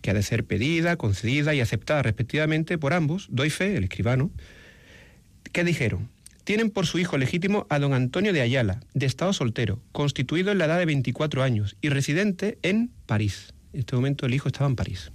que 0.00 0.10
ha 0.10 0.14
de 0.14 0.22
ser 0.22 0.44
pedida, 0.44 0.96
concedida 0.96 1.54
y 1.54 1.60
aceptada 1.60 2.02
respectivamente 2.02 2.78
por 2.78 2.92
ambos, 2.92 3.28
doy 3.30 3.50
fe, 3.50 3.76
el 3.76 3.84
escribano, 3.84 4.30
¿qué 5.52 5.64
dijeron? 5.64 6.08
Tienen 6.44 6.70
por 6.70 6.86
su 6.86 6.98
hijo 6.98 7.18
legítimo 7.18 7.66
a 7.68 7.78
don 7.78 7.92
Antonio 7.92 8.32
de 8.32 8.40
Ayala, 8.40 8.80
de 8.94 9.06
estado 9.06 9.32
soltero, 9.32 9.80
constituido 9.92 10.50
en 10.52 10.58
la 10.58 10.64
edad 10.64 10.78
de 10.78 10.86
24 10.86 11.42
años 11.42 11.76
y 11.80 11.90
residente 11.90 12.58
en 12.62 12.90
París. 13.06 13.52
En 13.72 13.80
este 13.80 13.94
momento 13.94 14.26
el 14.26 14.34
hijo 14.34 14.48
estaba 14.48 14.68
en 14.68 14.74
París. 14.76 15.12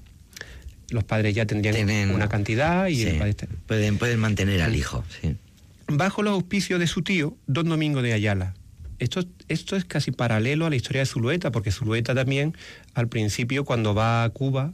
Los 0.91 1.03
padres 1.03 1.33
ya 1.33 1.45
tendrían 1.45 1.75
Tienen- 1.75 2.11
una 2.11 2.29
cantidad 2.29 2.87
y 2.87 2.95
Sí, 2.97 3.07
el 3.07 3.17
padre 3.17 3.31
está- 3.31 3.47
pueden, 3.67 3.97
pueden 3.97 4.19
mantener 4.19 4.61
al 4.61 4.75
hijo, 4.75 5.03
sí. 5.19 5.35
bajo 5.87 6.21
los 6.21 6.33
auspicios 6.33 6.79
de 6.79 6.87
su 6.87 7.01
tío, 7.01 7.35
don 7.47 7.67
Domingo 7.69 8.01
de 8.03 8.13
Ayala. 8.13 8.53
Esto, 8.99 9.23
esto 9.47 9.75
es 9.75 9.85
casi 9.85 10.11
paralelo 10.11 10.65
a 10.65 10.69
la 10.69 10.75
historia 10.75 11.01
de 11.01 11.05
Zulueta, 11.05 11.51
porque 11.51 11.71
Zulueta 11.71 12.15
también, 12.15 12.55
al 12.93 13.07
principio, 13.09 13.65
cuando 13.65 13.93
va 13.93 14.23
a 14.23 14.29
Cuba, 14.29 14.73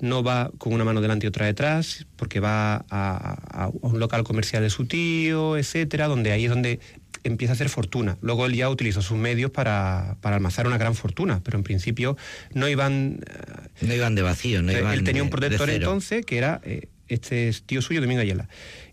no 0.00 0.22
va 0.22 0.50
con 0.58 0.72
una 0.72 0.84
mano 0.84 1.00
delante 1.00 1.26
y 1.26 1.28
otra 1.28 1.46
detrás, 1.46 2.06
porque 2.16 2.40
va 2.40 2.74
a, 2.76 2.84
a- 2.90 3.64
a 3.64 3.70
un 3.80 3.98
local 4.00 4.24
comercial 4.24 4.62
de 4.62 4.70
su 4.70 4.86
tío, 4.86 5.56
etcétera, 5.56 6.08
donde 6.08 6.32
ahí 6.32 6.44
es 6.44 6.50
donde 6.50 6.80
empieza 7.22 7.52
a 7.52 7.54
hacer 7.54 7.70
fortuna. 7.70 8.18
Luego 8.20 8.44
él 8.44 8.54
ya 8.54 8.68
utilizó 8.68 9.00
sus 9.00 9.16
medios 9.16 9.50
para, 9.50 10.16
para 10.20 10.36
almacenar 10.36 10.66
una 10.66 10.76
gran 10.78 10.94
fortuna, 10.94 11.40
pero 11.42 11.56
en 11.56 11.64
principio 11.64 12.18
no 12.52 12.68
iban 12.68 13.20
eh, 13.26 13.86
No 13.86 13.94
iban 13.94 14.14
de 14.14 14.22
vacío, 14.22 14.60
no 14.62 14.72
eh, 14.72 14.80
iban 14.80 14.92
Él 14.92 15.04
tenía 15.04 15.22
un 15.22 15.30
protector 15.30 15.68
entonces, 15.86 16.26
que 16.26 16.36
era 16.36 16.60
eh, 16.64 16.88
este 17.08 17.50
tío 17.64 17.80
suyo, 17.80 18.00
Domingo 18.02 18.20
Ayala. 18.20 18.48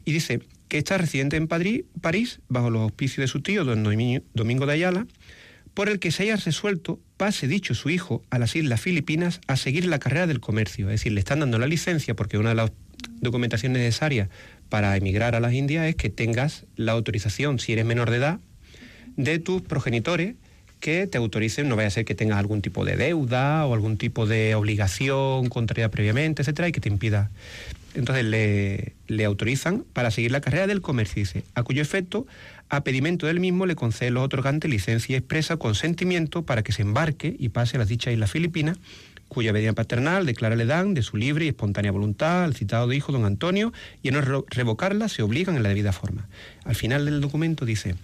Y 0.06 0.14
dice 0.14 0.40
que 0.72 0.78
está 0.78 0.98
residente 0.98 1.36
en 1.36 1.50
París, 1.50 2.40
bajo 2.48 2.70
los 2.70 2.84
auspicios 2.84 3.18
de 3.18 3.28
su 3.28 3.42
tío, 3.42 3.66
don 3.66 3.84
Domi- 3.84 4.22
Domingo 4.34 4.66
de 4.66 4.72
Ayala, 4.72 5.06
por 5.74 5.90
el 5.90 6.00
que 6.00 6.12
se 6.12 6.24
haya 6.24 6.38
resuelto 6.38 6.98
pase 7.18 7.50
dicho 7.50 7.76
su 7.76 7.90
hijo 7.90 8.24
a 8.30 8.40
las 8.40 8.56
Islas 8.56 8.80
Filipinas 8.80 9.42
a 9.48 9.58
seguir 9.58 9.84
la 9.84 10.00
carrera 10.00 10.28
del 10.28 10.40
comercio. 10.40 10.86
Es 10.88 11.02
decir, 11.02 11.12
le 11.12 11.20
están 11.20 11.42
dando 11.42 11.60
la 11.60 11.68
licencia 11.68 12.14
porque 12.14 12.38
una 12.38 12.50
de 12.52 12.56
las 12.56 12.72
documentaciones 13.20 13.80
necesarias 13.80 14.30
para 14.70 14.96
emigrar 14.96 15.36
a 15.36 15.42
las 15.42 15.52
Indias 15.52 15.88
es 15.90 15.96
que 15.96 16.10
tengas 16.10 16.64
la 16.78 16.94
autorización, 16.94 17.60
si 17.60 17.74
eres 17.74 17.84
menor 17.84 18.10
de 18.10 18.16
edad, 18.16 18.40
de 19.18 19.40
tus 19.40 19.62
progenitores 19.62 20.36
que 20.80 21.06
te 21.06 21.18
autoricen, 21.18 21.68
no 21.68 21.76
vaya 21.76 21.90
a 21.90 21.92
ser 21.92 22.06
que 22.06 22.16
tengas 22.16 22.38
algún 22.40 22.62
tipo 22.62 22.86
de 22.86 22.96
deuda 22.96 23.66
o 23.66 23.74
algún 23.74 23.98
tipo 23.98 24.26
de 24.26 24.56
obligación 24.56 25.50
contraída 25.50 25.90
previamente, 25.92 26.44
etcétera, 26.44 26.70
y 26.70 26.72
que 26.72 26.80
te 26.80 26.88
impida. 26.88 27.30
Entonces 27.94 28.24
le, 28.24 28.94
le 29.08 29.26
autorizan 29.26 29.84
para 29.94 30.12
seguir 30.12 30.32
la 30.32 30.40
carrera 30.42 30.68
del 30.68 30.82
comercio, 30.82 31.26
a 31.56 31.64
cuyo 31.64 31.82
efecto, 31.82 32.26
a 32.70 32.84
pedimento 32.84 33.28
del 33.28 33.40
mismo, 33.42 33.66
le 33.66 33.76
concede 33.76 34.12
los 34.12 34.24
otorgantes 34.24 34.72
licencia 34.72 35.18
expresa 35.18 35.58
consentimiento 35.58 36.44
para 36.44 36.64
que 36.64 36.72
se 36.72 36.84
embarque 36.84 37.36
y 37.38 37.50
pase 37.50 37.76
a 37.76 37.80
las 37.80 37.90
dichas 37.90 38.14
islas 38.14 38.32
Filipinas, 38.32 38.78
cuya 39.28 39.52
medida 39.54 39.74
paternal 39.74 40.26
declara 40.26 40.56
le 40.56 40.66
dan 40.66 40.94
de 40.94 41.04
su 41.04 41.18
libre 41.18 41.46
y 41.46 41.50
espontánea 41.50 41.92
voluntad 41.92 42.44
al 42.44 42.56
citado 42.56 42.88
de 42.88 42.96
hijo 42.96 43.12
don 43.12 43.26
Antonio 43.26 43.74
y 44.02 44.10
a 44.10 44.12
no 44.12 44.22
re- 44.22 44.44
revocarla 44.48 45.10
se 45.10 45.22
obligan 45.22 45.56
en 45.58 45.64
la 45.64 45.70
debida 45.70 45.92
forma. 45.94 46.28
Al 46.66 46.76
final 46.76 47.06
del 47.06 47.20
documento 47.22 47.66
dice, 47.66 47.96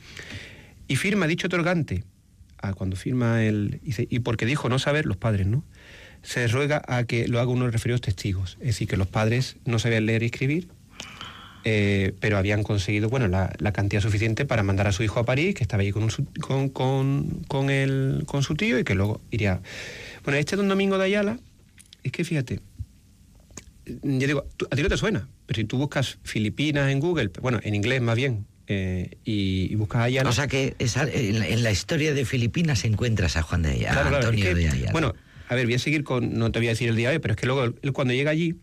y 0.87 0.95
firma 0.97 1.27
dicho 1.27 1.47
otorgante, 1.47 2.03
ah, 2.61 2.73
cuando 2.73 2.95
firma 2.95 3.43
el, 3.43 3.79
y 3.83 4.19
porque 4.19 4.45
dijo 4.45 4.69
no 4.69 4.79
saber 4.79 5.05
los 5.05 5.17
padres, 5.17 5.47
¿no? 5.47 5.63
Se 6.27 6.45
ruega 6.49 6.81
a 6.89 7.05
que 7.05 7.25
lo 7.29 7.39
haga 7.39 7.49
unos 7.51 7.71
referidos 7.71 8.01
testigos, 8.01 8.57
es 8.59 8.67
decir, 8.67 8.85
que 8.89 8.97
los 8.97 9.07
padres 9.07 9.55
no 9.63 9.79
sabían 9.79 10.05
leer 10.07 10.23
y 10.23 10.25
escribir, 10.25 10.67
eh, 11.63 12.13
pero 12.19 12.37
habían 12.37 12.63
conseguido 12.63 13.07
bueno, 13.07 13.29
la, 13.29 13.53
la 13.59 13.71
cantidad 13.71 14.01
suficiente 14.01 14.43
para 14.43 14.61
mandar 14.61 14.87
a 14.87 14.91
su 14.91 15.03
hijo 15.03 15.21
a 15.21 15.23
París, 15.25 15.55
que 15.55 15.63
estaba 15.63 15.83
allí 15.83 15.91
con, 15.93 16.03
un 16.03 16.09
con, 16.41 16.67
con, 16.69 17.29
con 17.47 17.69
el- 17.69 18.23
con 18.25 18.43
su 18.43 18.55
tío 18.55 18.77
y 18.77 18.83
que 18.83 18.93
luego 18.93 19.21
iría. 19.31 19.61
Bueno, 20.25 20.37
este 20.37 20.57
don 20.57 20.67
Domingo 20.67 20.97
de 20.97 21.05
Ayala, 21.05 21.39
es 22.03 22.11
que 22.11 22.25
fíjate, 22.25 22.59
yo 23.85 24.27
digo, 24.27 24.45
a 24.69 24.75
ti 24.75 24.83
no 24.83 24.89
te 24.89 24.97
suena, 24.97 25.29
pero 25.45 25.55
si 25.61 25.63
tú 25.63 25.77
buscas 25.77 26.17
Filipinas 26.23 26.91
en 26.91 26.99
Google, 26.99 27.31
bueno, 27.41 27.61
en 27.63 27.73
inglés 27.73 28.01
más 28.01 28.17
bien, 28.17 28.45
eh, 28.67 29.11
y, 29.23 29.71
y 29.71 29.75
buscas 29.75 30.01
Ayala. 30.01 30.29
O 30.29 30.33
sea 30.33 30.47
que 30.47 30.75
esa- 30.77 31.07
en, 31.09 31.39
la, 31.39 31.47
en 31.47 31.63
la 31.63 31.71
historia 31.71 32.13
de 32.13 32.25
Filipinas 32.25 32.83
encuentras 32.83 33.37
a 33.37 33.43
Juan 33.43 33.61
de 33.61 33.69
Ayala, 33.69 33.93
Claro, 33.93 34.07
a 34.07 34.09
claro, 34.09 34.25
Antonio 34.25 34.43
es 34.45 34.49
que, 34.49 34.55
de 34.61 34.69
Ayala. 34.69 34.91
Bueno, 34.91 35.15
a 35.47 35.55
ver, 35.55 35.65
voy 35.65 35.75
a 35.75 35.79
seguir 35.79 36.03
con, 36.03 36.37
no 36.37 36.51
te 36.51 36.59
voy 36.59 36.67
a 36.67 36.71
decir 36.71 36.89
el 36.89 36.95
día 36.95 37.09
de 37.09 37.15
hoy, 37.15 37.19
pero 37.21 37.33
es 37.33 37.39
que 37.39 37.45
luego 37.45 37.63
él, 37.81 37.93
cuando 37.93 38.13
llega 38.13 38.31
allí, 38.31 38.55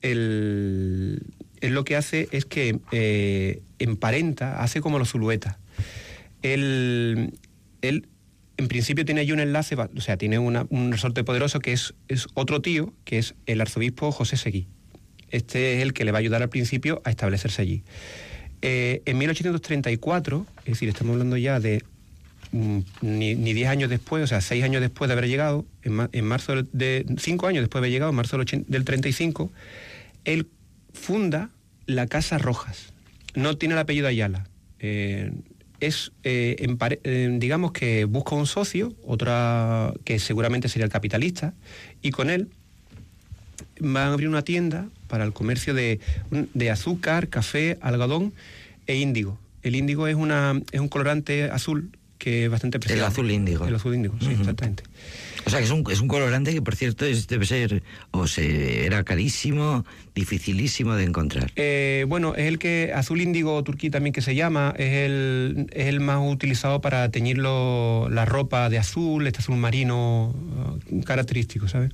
él, 0.00 1.22
lo 1.60 1.84
que 1.84 1.96
hace 1.96 2.28
es 2.32 2.44
que 2.44 2.78
eh, 2.92 3.62
emparenta, 3.78 4.62
hace 4.62 4.80
como 4.80 4.98
los 4.98 5.10
zuluetas. 5.10 5.56
Él, 6.42 7.32
él, 7.82 8.08
en 8.56 8.68
principio, 8.68 9.04
tiene 9.04 9.20
allí 9.20 9.32
un 9.32 9.40
enlace, 9.40 9.76
o 9.76 10.00
sea, 10.00 10.16
tiene 10.16 10.38
una- 10.38 10.66
un 10.70 10.90
resorte 10.92 11.22
poderoso 11.24 11.60
que 11.60 11.72
es, 11.72 11.94
es 12.08 12.26
otro 12.34 12.60
tío, 12.60 12.92
que 13.04 13.18
es 13.18 13.34
el 13.46 13.60
arzobispo 13.60 14.10
José 14.12 14.36
Seguí. 14.36 14.66
Este 15.30 15.76
es 15.76 15.82
el 15.82 15.92
que 15.94 16.04
le 16.04 16.12
va 16.12 16.18
a 16.18 16.20
ayudar 16.20 16.42
al 16.42 16.48
principio 16.50 17.00
a 17.04 17.10
establecerse 17.10 17.62
allí. 17.62 17.82
Eh, 18.60 19.02
en 19.06 19.18
1834, 19.18 20.46
es 20.58 20.64
decir, 20.64 20.88
estamos 20.88 21.12
hablando 21.12 21.36
ya 21.36 21.58
de 21.58 21.82
ni, 22.52 23.34
ni 23.34 23.52
10 23.54 23.68
años 23.68 23.90
después, 23.90 24.22
o 24.22 24.26
sea, 24.26 24.40
6 24.40 24.62
años 24.64 24.80
después 24.80 25.08
de 25.08 25.12
haber 25.14 25.28
llegado, 25.28 25.64
en, 25.82 25.92
ma- 25.92 26.10
en 26.12 26.24
marzo 26.24 26.54
de 26.62 27.06
5 27.18 27.46
años 27.46 27.62
después 27.62 27.80
de 27.80 27.86
haber 27.86 27.90
llegado, 27.92 28.10
en 28.10 28.16
marzo 28.16 28.36
del, 28.36 28.42
80 28.42 28.66
del 28.70 28.84
35, 28.84 29.50
él 30.24 30.46
funda 30.92 31.50
la 31.86 32.06
Casa 32.06 32.38
Rojas. 32.38 32.92
No 33.34 33.56
tiene 33.56 33.74
el 33.74 33.78
apellido 33.80 34.06
Ayala. 34.08 34.46
Eh, 34.78 35.32
es, 35.80 36.12
eh, 36.22 36.56
eh, 37.04 37.36
digamos 37.40 37.72
que 37.72 38.04
busca 38.04 38.36
un 38.36 38.46
socio, 38.46 38.92
otra 39.04 39.92
que 40.04 40.18
seguramente 40.18 40.68
sería 40.68 40.84
el 40.84 40.92
capitalista, 40.92 41.54
y 42.02 42.10
con 42.12 42.30
él 42.30 42.48
van 43.80 44.08
a 44.08 44.12
abrir 44.12 44.28
una 44.28 44.42
tienda 44.42 44.88
para 45.08 45.24
el 45.24 45.32
comercio 45.32 45.74
de, 45.74 45.98
de 46.30 46.70
azúcar, 46.70 47.28
café, 47.28 47.78
algodón 47.80 48.32
e 48.86 48.96
índigo. 48.96 49.38
El 49.62 49.74
índigo 49.76 50.06
es, 50.06 50.14
una, 50.14 50.60
es 50.72 50.80
un 50.80 50.88
colorante 50.88 51.44
azul 51.44 51.90
que 52.22 52.44
es 52.44 52.50
bastante 52.50 52.76
apreciado. 52.76 53.04
azul 53.06 53.28
índigo. 53.30 53.66
El 53.66 53.74
azul 53.74 53.94
índigo, 53.94 54.14
sí, 54.20 54.28
exactamente. 54.30 54.84
O 55.44 55.50
sea 55.50 55.58
que 55.58 55.64
es 55.64 55.70
un, 55.72 55.84
es 55.90 56.00
un 56.00 56.06
colorante 56.06 56.52
que, 56.54 56.62
por 56.62 56.76
cierto, 56.76 57.04
es- 57.04 57.26
debe 57.26 57.46
ser, 57.46 57.82
o 58.12 58.28
se, 58.28 58.86
era 58.86 59.02
carísimo, 59.02 59.84
dificilísimo 60.14 60.94
de 60.94 61.02
encontrar. 61.04 61.50
Eh, 61.56 62.04
bueno, 62.08 62.34
es 62.36 62.46
el 62.46 62.60
que, 62.60 62.92
azul 62.94 63.20
índigo 63.20 63.60
turquí 63.64 63.90
también 63.90 64.12
que 64.12 64.22
se 64.22 64.36
llama, 64.36 64.72
es 64.78 64.92
el, 65.10 65.66
es 65.72 65.86
el 65.88 65.98
más 65.98 66.20
utilizado 66.22 66.80
para 66.80 67.08
teñir 67.10 67.38
lo- 67.38 68.08
la 68.08 68.24
ropa 68.24 68.70
de 68.70 68.78
azul, 68.78 69.26
este 69.26 69.40
azul 69.40 69.56
marino 69.56 70.32
eh, 70.92 71.00
característico, 71.04 71.66
¿sabes? 71.66 71.90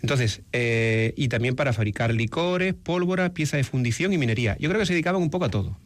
Entonces, 0.00 0.40
eh, 0.52 1.12
y 1.16 1.28
también 1.28 1.54
para 1.56 1.72
fabricar 1.74 2.12
licores, 2.14 2.72
pólvora, 2.74 3.34
piezas 3.34 3.58
de 3.58 3.64
fundición 3.64 4.12
y 4.14 4.18
minería. 4.18 4.56
Yo 4.58 4.68
creo 4.70 4.80
que 4.80 4.86
se 4.86 4.94
dedicaban 4.94 5.20
un 5.20 5.30
poco 5.30 5.44
a 5.44 5.50
todo. 5.50 5.76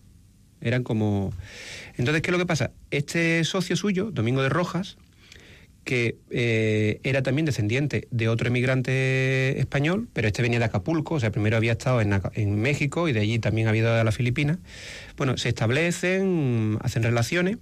Eran 0.63 0.85
como... 0.85 1.35
Entonces, 1.97 2.23
¿qué 2.23 2.31
es 2.31 2.33
lo 2.33 2.39
que 2.39 2.47
pasa? 2.47 2.73
Este 2.91 3.43
socio 3.45 3.77
suyo, 3.77 4.11
Domingo 4.11 4.43
de 4.43 4.49
Rojas, 4.49 4.97
que 5.87 6.19
eh, 6.31 7.01
era 7.05 7.23
también 7.23 7.47
descendiente 7.47 8.09
de 8.11 8.29
otro 8.29 8.49
emigrante 8.49 9.59
español, 9.61 10.09
pero 10.13 10.27
este 10.27 10.43
venía 10.43 10.59
de 10.59 10.65
Acapulco, 10.65 11.15
o 11.15 11.21
sea, 11.21 11.31
primero 11.31 11.57
había 11.57 11.73
estado 11.73 12.01
en, 12.01 12.61
México 12.61 13.09
y 13.09 13.13
de 13.13 13.21
allí 13.21 13.39
también 13.39 13.69
había 13.69 13.83
ido 13.83 13.95
a 13.95 14.03
las 14.03 14.17
Filipinas. 14.17 14.59
Bueno, 15.17 15.37
se 15.37 15.49
establecen, 15.49 16.79
hacen 16.83 17.05
relaciones, 17.05 17.59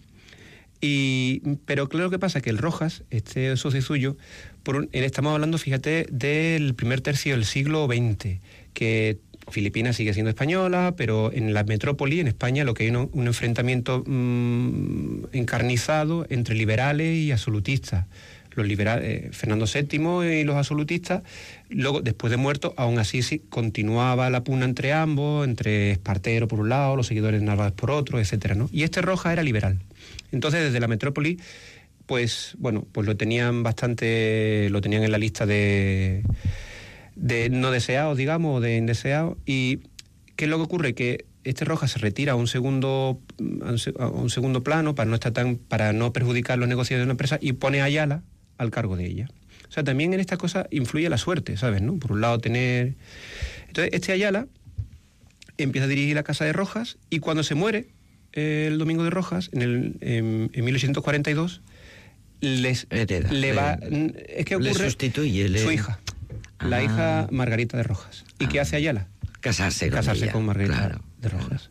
y, 0.81 1.41
pero 1.67 1.89
claro 1.89 2.11
que 2.11 2.19
pasa 2.19 2.41
que 2.41 2.51
el 2.51 2.59
Rojas, 2.59 3.05
este 3.11 3.57
socio 3.57 3.83
suyo, 3.83 4.17
por 4.63 4.89
estamos 4.93 5.35
hablando, 5.35 5.59
fíjate, 5.59 6.07
del 6.11 6.75
primer 6.75 7.03
tercio 7.03 7.35
del 7.35 7.45
siglo 7.45 7.87
XX, 7.87 8.41
que 8.73 9.19
Filipinas 9.49 9.97
sigue 9.97 10.13
siendo 10.15 10.31
española, 10.31 10.95
pero 10.97 11.33
en 11.33 11.55
la 11.55 11.65
metrópoli, 11.65 12.21
en 12.21 12.29
España, 12.29 12.65
lo 12.65 12.75
que 12.75 12.85
hay 12.85 12.91
un, 12.91 13.27
enfrentamiento 13.27 14.03
mm, 14.07 15.27
encarnizado 15.33 16.27
entre 16.31 16.55
liberales 16.55 17.17
y 17.17 17.33
absolutistas. 17.33 18.07
Los 18.55 18.67
liberales, 18.67 19.37
Fernando 19.37 19.67
VII 19.67 20.41
y 20.41 20.45
los 20.45 20.55
absolutistas, 20.55 21.23
luego, 21.69 22.03
después 22.03 22.31
de 22.31 22.37
muerto, 22.37 22.73
aún 22.77 23.01
así 23.01 23.23
sí, 23.23 23.43
continuaba 23.49 24.31
la 24.31 24.45
pugna 24.45 24.65
entre 24.65 24.93
ambos, 24.93 25.45
entre 25.45 25.91
Espartero 25.91 26.47
por 26.47 26.61
un 26.61 26.69
lado, 26.69 26.95
los 26.95 27.09
seguidores 27.09 27.41
de 27.41 27.47
Narváez 27.47 27.73
por 27.73 27.91
otro, 27.91 28.21
etcétera, 28.21 28.55
¿no? 28.55 28.69
Y 28.73 28.85
este 28.85 29.03
Roja 29.03 29.33
era 29.33 29.43
liberal. 29.43 29.81
Entonces, 30.31 30.63
desde 30.63 30.79
la 30.79 30.87
metrópoli, 30.87 31.41
pues, 32.07 32.55
bueno, 32.59 32.87
pues 32.93 33.07
lo 33.07 33.17
tenían 33.17 33.63
bastante, 33.63 34.69
lo 34.71 34.81
tenían 34.81 35.03
en 35.03 35.11
la 35.11 35.19
lista 35.19 35.47
de, 35.47 36.23
de 37.17 37.51
no 37.51 37.71
deseados, 37.71 38.17
digamos, 38.17 38.59
o 38.59 38.61
de 38.61 38.77
indeseados. 38.77 39.37
¿Y 39.47 39.81
qué 40.37 40.45
es 40.45 40.49
lo 40.51 40.57
que 40.59 40.63
ocurre? 40.65 40.95
Que 40.95 41.25
este 41.45 41.65
Rojas 41.65 41.91
se 41.93 41.99
retira 41.99 42.33
a 42.33 42.37
un 42.37 42.47
segundo 42.47 43.21
a 43.99 44.09
un, 44.09 44.31
segundo 44.31 44.63
plano 44.63 44.95
para 44.95 45.09
no 45.11 45.15
estar 45.15 45.33
tan 45.33 45.57
para 45.57 45.93
no 45.93 46.13
perjudicar 46.13 46.59
los 46.59 46.69
negocios 46.69 46.99
de 46.99 47.05
una 47.05 47.13
empresa 47.13 47.39
y 47.41 47.53
pone 47.53 47.81
a 47.81 47.85
Ayala 47.85 48.23
al 48.59 48.71
cargo 48.71 48.97
de 48.97 49.07
ella. 49.07 49.29
O 49.69 49.73
sea, 49.75 49.83
también 49.85 50.15
en 50.15 50.21
esta 50.21 50.37
cosa 50.37 50.67
influye 50.71 51.09
la 51.09 51.19
suerte, 51.19 51.57
¿sabes? 51.57 51.83
¿no? 51.83 51.97
Por 51.99 52.13
un 52.13 52.21
lado 52.21 52.39
tener 52.39 52.95
entonces 53.67 53.93
este 53.93 54.13
Ayala 54.13 54.47
empieza 55.59 55.85
a 55.85 55.89
dirigir 55.89 56.15
la 56.15 56.23
casa 56.23 56.45
de 56.45 56.53
Rojas 56.53 56.97
y 57.11 57.19
cuando 57.19 57.43
se 57.43 57.55
muere 57.55 57.89
eh, 58.33 58.69
el 58.71 58.79
domingo 58.79 59.05
de 59.05 59.11
Rojas 59.11 59.51
en, 59.53 59.63
el, 59.63 59.97
en, 60.01 60.51
en 60.53 60.65
1842 60.65 61.61
les 62.41 62.87
Hereda, 62.91 63.31
le 63.33 63.41
le- 63.41 63.53
va 63.53 63.79
es 64.29 64.45
que 64.45 64.59
le 64.59 64.71
ocurre 64.71 64.85
sustituye, 64.85 65.49
le- 65.49 65.59
su 65.63 65.71
hija 65.71 66.01
la 66.65 66.79
Ah. 66.79 66.83
hija 66.83 67.29
Margarita 67.31 67.77
de 67.77 67.83
Rojas 67.83 68.25
y 68.39 68.47
qué 68.49 68.61
hace 68.61 68.77
Ayala 68.77 69.09
Casarse 69.41 69.89
con 69.89 69.99
casarse 69.99 70.25
ella, 70.25 70.33
con 70.33 70.47
Margarita 70.47 70.77
claro, 70.77 71.01
de 71.21 71.29
Rojas. 71.29 71.71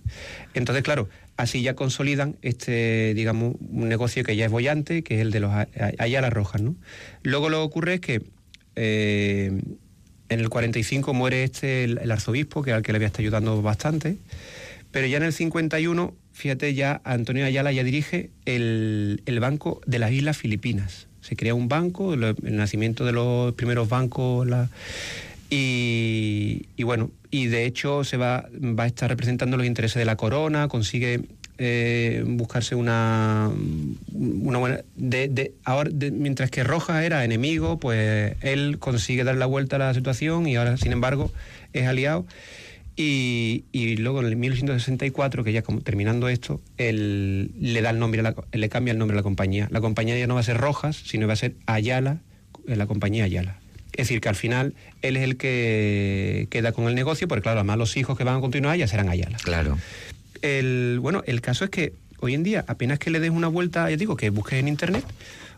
Entonces, 0.54 0.84
claro, 0.84 1.10
así 1.38 1.64
ya 1.64 1.74
consolidan 1.74 2.36
este, 2.44 3.14
digamos, 3.16 3.56
un 3.60 3.90
negocio 3.90 4.24
que 4.24 4.36
ya 4.36 4.46
es 4.46 4.52
bollante, 4.52 5.04
que 5.04 5.16
es 5.16 5.22
el 5.22 5.32
de 5.32 5.40
los 5.40 5.52
Ayala 5.98 6.30
Rojas, 6.30 6.62
¿no? 6.62 6.76
Luego 7.24 7.50
lo 7.50 7.58
que 7.58 7.64
ocurre 7.64 7.94
es 7.96 8.02
que 8.02 8.22
eh, 8.76 9.60
en 10.30 10.40
el 10.40 10.50
45 10.50 11.14
muere 11.16 11.44
este, 11.44 11.84
el, 11.84 11.98
el 11.98 12.12
arzobispo, 12.12 12.62
que 12.62 12.74
al 12.74 12.84
que 12.84 12.92
le 12.92 12.98
había 12.98 13.08
estado 13.08 13.24
ayudando 13.24 13.60
bastante, 13.64 14.18
pero 14.92 15.08
ya 15.08 15.18
en 15.18 15.24
el 15.24 15.34
51, 15.34 16.14
fíjate, 16.32 16.76
ya 16.76 17.02
Antonio 17.04 17.46
Ayala 17.46 17.72
ya 17.72 17.84
dirige 17.84 18.30
el, 18.46 19.24
el 19.26 19.40
Banco 19.40 19.82
de 19.88 19.98
las 19.98 20.12
Islas 20.12 20.38
Filipinas. 20.38 21.08
Se 21.34 21.38
crea 21.38 21.56
un 21.56 21.68
banco, 21.68 22.14
el 22.14 22.36
nacimiento 22.44 23.06
de 23.06 23.12
los 23.12 23.56
primeros 23.56 23.90
bancos, 23.90 24.48
y, 25.50 26.62
bueno, 26.84 27.10
y 27.32 27.48
de 27.48 27.66
hecho 27.66 28.04
se 28.04 28.18
va, 28.18 28.48
va 28.62 28.84
a 28.84 28.86
estar 28.86 29.10
representando 29.10 29.58
los 29.58 29.66
intereses 29.66 29.98
de 30.00 30.06
la 30.06 30.16
corona, 30.16 30.68
consigue 30.68 31.22
eh, 31.58 32.24
buscarse 32.24 32.76
una, 32.76 33.50
una 34.14 34.58
buena... 34.60 34.82
De, 34.96 35.54
ahora, 35.64 35.90
mientras 36.12 36.52
que 36.52 36.64
Rojas 36.64 37.04
era 37.04 37.26
enemigo, 37.26 37.80
pues 37.80 38.36
él 38.42 38.78
consigue 38.78 39.24
dar 39.24 39.36
la 39.36 39.48
vuelta 39.48 39.78
a 39.78 39.80
la 39.80 39.94
situación 39.96 40.48
y 40.48 40.58
ahora, 40.58 40.78
sin 40.78 40.92
embargo, 40.92 41.32
es 41.74 41.88
aliado. 41.88 42.28
Y, 42.96 43.66
y 43.72 43.98
luego 43.98 44.20
en 44.20 44.28
el 44.28 44.36
1864, 44.36 45.44
que 45.44 45.52
ya 45.52 45.64
como 45.64 45.82
terminando 45.82 46.30
esto, 46.30 46.62
él 46.78 47.52
le 47.60 47.82
da 47.82 47.90
el 47.90 48.00
nombre, 48.00 48.20
a 48.20 48.24
la, 48.24 48.36
le 48.52 48.70
cambia 48.70 48.92
el 48.92 49.00
nombre 49.00 49.16
a 49.16 49.18
la 49.18 49.24
compañía. 49.24 49.68
La 49.72 49.82
compañía 49.82 50.18
ya 50.18 50.28
no 50.28 50.36
va 50.36 50.42
a 50.42 50.44
ser 50.44 50.58
Rojas, 50.58 51.02
sino 51.06 51.26
va 51.26 51.34
a 51.34 51.38
ser 51.38 51.56
Ayala, 51.66 52.20
eh, 52.68 52.76
la 52.76 52.86
compañía 52.86 53.24
Ayala. 53.24 53.58
Es 53.94 54.08
decir, 54.08 54.22
que 54.22 54.30
al 54.30 54.36
final 54.36 54.74
él 55.02 55.18
es 55.18 55.24
el 55.24 55.38
que 55.38 56.48
queda 56.50 56.72
con 56.72 56.88
el 56.88 56.96
negocio, 56.96 57.28
porque 57.28 57.44
claro, 57.44 57.60
además 57.60 57.78
los 57.78 57.98
hijos 57.98 58.18
que 58.18 58.24
van 58.24 58.38
a 58.38 58.42
continuar 58.42 58.78
ya 58.78 58.88
serán 58.88 59.10
Ayala. 59.10 59.38
Claro. 59.38 59.78
El, 60.42 61.00
bueno, 61.00 61.24
el 61.26 61.42
caso 61.42 61.66
es 61.66 61.72
que 61.72 61.94
hoy 62.20 62.34
en 62.34 62.44
día, 62.44 62.64
apenas 62.68 63.00
que 63.00 63.10
le 63.10 63.20
des 63.20 63.32
una 63.32 63.48
vuelta, 63.48 63.90
ya 63.90 63.98
digo, 63.98 64.16
que 64.16 64.30
busques 64.30 64.60
en 64.60 64.68
internet, 64.68 65.06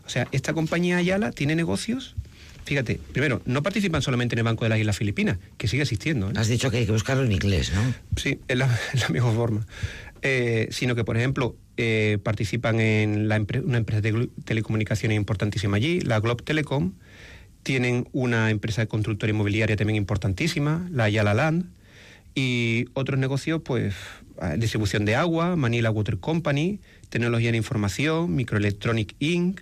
o 0.06 0.08
sea, 0.08 0.28
esta 0.32 0.54
compañía 0.54 0.98
Ayala 0.98 1.32
tiene 1.32 1.54
negocios. 1.54 2.14
Fíjate, 2.66 2.98
primero, 3.12 3.40
no 3.46 3.62
participan 3.62 4.02
solamente 4.02 4.34
en 4.34 4.40
el 4.40 4.44
Banco 4.44 4.64
de 4.64 4.68
las 4.70 4.78
Islas 4.80 4.96
Filipinas, 4.98 5.38
que 5.56 5.68
sigue 5.68 5.82
existiendo. 5.84 6.28
¿eh? 6.30 6.32
Has 6.36 6.48
dicho 6.48 6.68
que 6.70 6.78
hay 6.78 6.86
que 6.86 6.90
buscarlo 6.92 7.22
en 7.24 7.30
inglés, 7.32 7.72
¿no? 7.72 7.94
Sí, 8.16 8.40
es 8.48 8.58
la, 8.58 8.68
mejor 9.10 9.34
forma. 9.36 9.66
Eh, 10.22 10.66
sino 10.72 10.96
que, 10.96 11.04
por 11.04 11.16
ejemplo, 11.16 11.56
eh, 11.76 12.18
participan 12.22 12.80
en 12.80 13.28
la 13.28 13.38
empre- 13.38 13.62
una 13.64 13.78
empresa 13.78 14.00
de 14.00 14.28
telecomunicaciones 14.44 15.16
importantísima 15.16 15.76
allí, 15.76 16.00
la 16.00 16.18
Globe 16.18 16.42
Telecom. 16.42 16.94
Tienen 17.62 18.08
una 18.12 18.50
empresa 18.50 18.80
de 18.82 18.88
constructora 18.88 19.30
inmobiliaria 19.30 19.76
también 19.76 19.96
importantísima, 19.96 20.88
la 20.92 21.04
Ayala 21.04 21.34
Land. 21.34 21.66
Y 22.34 22.86
otros 22.94 23.18
negocios, 23.20 23.62
pues, 23.64 23.94
ah, 24.40 24.56
distribución 24.56 25.04
de 25.04 25.14
agua, 25.14 25.54
Manila 25.54 25.90
Water 25.92 26.18
Company, 26.18 26.80
tecnología 27.10 27.52
de 27.52 27.56
información, 27.58 28.34
Microelectronic 28.34 29.14
Inc. 29.20 29.60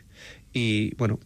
Y, 0.55 0.95
bueno, 0.97 1.21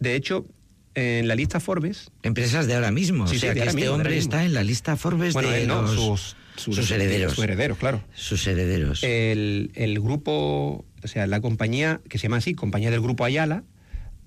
de 0.00 0.14
hecho, 0.16 0.46
en 0.94 1.28
la 1.28 1.34
lista 1.34 1.60
Forbes, 1.60 2.10
Empresas 2.22 2.66
de 2.66 2.74
ahora 2.74 2.90
mismo. 2.90 3.26
Sí, 3.26 3.36
o 3.36 3.38
sea 3.40 3.54
que 3.54 3.60
este 3.60 3.74
mismo, 3.74 3.92
hombre 3.94 4.16
está 4.18 4.44
en 4.44 4.54
la 4.54 4.62
lista 4.64 4.96
Forbes 4.96 5.32
bueno, 5.34 5.50
de 5.50 5.62
él 5.62 5.68
no, 5.68 5.82
los- 5.82 6.36
sus, 6.56 6.74
sus 6.76 6.90
herederos. 6.90 7.34
Sus 7.34 7.44
herederos, 7.44 7.78
claro. 7.78 8.02
Sus 8.14 8.46
herederos. 8.46 9.02
El, 9.04 9.70
el 9.74 10.00
grupo, 10.00 10.84
o 11.02 11.08
sea, 11.08 11.26
la 11.26 11.40
compañía, 11.40 12.00
que 12.08 12.18
se 12.18 12.24
llama 12.24 12.38
así, 12.38 12.54
compañía 12.54 12.90
del 12.90 13.00
grupo 13.00 13.24
Ayala, 13.24 13.62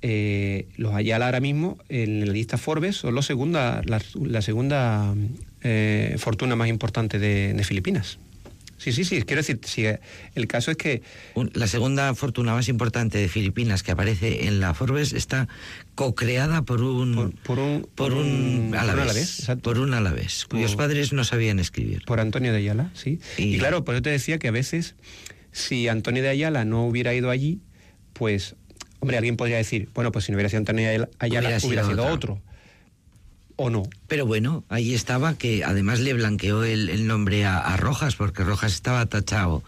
eh, 0.02 0.68
los 0.78 0.94
Ayala 0.96 1.26
ahora 1.28 1.40
mismo 1.40 1.78
en 1.90 2.26
la 2.26 2.34
lista 2.34 2.58
Forbes 2.58 2.98
son 2.98 3.16
los 3.16 3.26
segunda, 3.26 3.82
la, 3.86 4.02
la 4.22 4.42
segunda 4.42 5.14
eh, 5.62 6.16
fortuna 6.18 6.56
más 6.56 6.68
importante 6.70 7.20
de, 7.20 7.54
de 7.54 7.64
Filipinas. 7.64 8.20
Sí, 8.78 8.92
sí, 8.92 9.06
sí, 9.06 9.22
quiero 9.22 9.40
decir, 9.42 9.60
sí, 9.64 9.86
eh, 9.86 10.00
el 10.36 10.48
caso 10.48 10.72
es 10.72 10.78
que 10.78 11.02
la 11.54 11.68
segunda 11.68 12.14
fortuna 12.16 12.54
más 12.54 12.68
importante 12.68 13.18
de 13.18 13.30
Filipinas 13.30 13.82
que 13.82 13.92
aparece 13.94 14.48
en 14.48 14.60
la 14.60 14.74
Forbes 14.74 15.14
está 15.14 15.48
co-creada 15.96 16.64
por 16.64 16.82
un 16.82 17.14
Por- 17.16 17.34
por 17.44 17.60
un- 17.60 17.82
por 17.82 17.92
por 17.96 18.14
un 18.14 18.20
un- 18.20 18.72
por 18.72 18.84
un 18.84 18.90
alavés, 18.90 19.48
por 19.62 19.80
un 19.80 19.94
alavés, 19.94 20.46
cuyos 20.46 20.76
padres 20.76 21.14
no 21.14 21.24
sabían 21.24 21.60
escribir. 21.60 22.04
por 22.06 22.20
Antonio 22.20 22.52
de 22.52 22.58
Ayala, 22.58 22.92
sí. 22.94 23.20
Y- 23.38 23.56
Y, 23.56 23.58
claro, 23.60 23.84
por 23.86 23.96
eso 23.96 24.02
te 24.02 24.10
decía 24.10 24.38
que 24.40 24.48
a 24.50 24.52
veces, 24.52 24.96
si 25.52 25.88
Antonio 25.88 26.22
de 26.24 26.30
Ayala 26.30 26.66
no 26.66 26.86
hubiera 26.86 27.14
ido 27.14 27.30
allí, 27.30 27.62
pues, 28.14 28.56
hombre, 29.00 29.18
alguien 29.18 29.38
podría 29.38 29.58
decir, 29.58 29.90
bueno, 29.94 30.12
pues 30.12 30.26
si 30.26 30.32
no 30.32 30.36
hubiera 30.36 30.50
sido 30.50 30.60
Antonio 30.60 30.84
de 30.84 30.90
Ayala, 30.90 31.10
Hubiera 31.20 31.40
hubiera, 31.40 31.60
sido 31.60 31.84
sido, 31.90 32.04
otra. 32.04 32.14
otro. 32.14 32.42
O 33.56 33.70
no. 33.70 33.84
Pero 34.08 34.26
bueno, 34.26 34.64
ahí 34.70 34.94
estaba 34.94 35.36
que 35.38 35.64
además 35.64 36.00
le 36.00 36.14
blanqueó 36.14 36.64
el, 36.64 36.90
el 36.90 37.06
nombre 37.08 37.46
a, 37.46 37.60
a 37.60 37.78
Rojas 37.78 38.16
porque 38.16 38.44
Rojas 38.44 38.74
estaba 38.74 39.06
tachado 39.06 39.64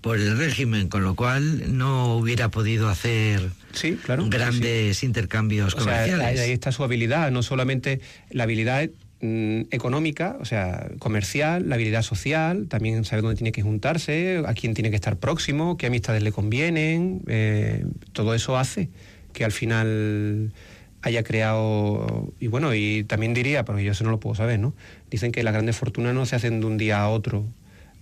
por 0.00 0.18
el 0.18 0.36
régimen, 0.36 0.88
con 0.88 1.04
lo 1.04 1.14
cual 1.14 1.76
no 1.76 2.16
hubiera 2.16 2.50
podido 2.50 2.88
hacer 2.88 3.50
Sí, 3.72 3.96
claro. 4.02 4.24
sí, 4.24 4.30
grandes 4.30 5.02
intercambios 5.04 5.72
sea, 5.74 5.80
ahí, 5.80 6.10
comerciales. 6.10 6.40
ahí 6.40 6.50
está 6.50 6.72
su 6.72 6.82
habilidad, 6.82 7.30
no 7.30 7.42
solamente 7.44 8.00
la 8.30 8.42
habilidad 8.44 8.90
mm, 9.20 9.60
económica, 9.70 10.36
o 10.40 10.44
sea, 10.44 10.88
comercial, 10.98 11.68
la 11.68 11.76
habilidad 11.76 12.02
social, 12.02 12.66
también 12.68 13.04
sabe 13.04 13.22
dónde 13.22 13.36
tiene 13.36 13.52
que 13.52 13.62
juntarse, 13.62 14.42
a 14.44 14.54
quién 14.54 14.74
tiene 14.74 14.90
que 14.90 14.96
estar 14.96 15.16
próximo, 15.18 15.76
qué 15.76 15.86
amistades 15.86 16.24
le 16.24 16.32
convienen, 16.32 17.22
eh, 17.28 17.84
todo 18.12 18.34
eso 18.34 18.58
hace 18.58 18.88
que 19.32 19.44
al 19.44 19.52
final 19.52 20.52
haya 21.02 21.22
creado, 21.22 22.32
y 22.40 22.48
bueno, 22.48 22.74
y 22.74 23.04
también 23.04 23.34
diría, 23.34 23.64
porque 23.64 23.84
yo 23.84 23.92
eso 23.92 24.04
no 24.04 24.10
lo 24.10 24.20
puedo 24.20 24.34
saber, 24.34 24.58
¿no? 24.58 24.74
Dicen 25.10 25.32
que 25.32 25.42
las 25.42 25.54
grandes 25.54 25.76
fortunas 25.76 26.14
no 26.14 26.26
se 26.26 26.36
hacen 26.36 26.60
de 26.60 26.66
un 26.66 26.78
día 26.78 27.00
a 27.00 27.08
otro, 27.08 27.46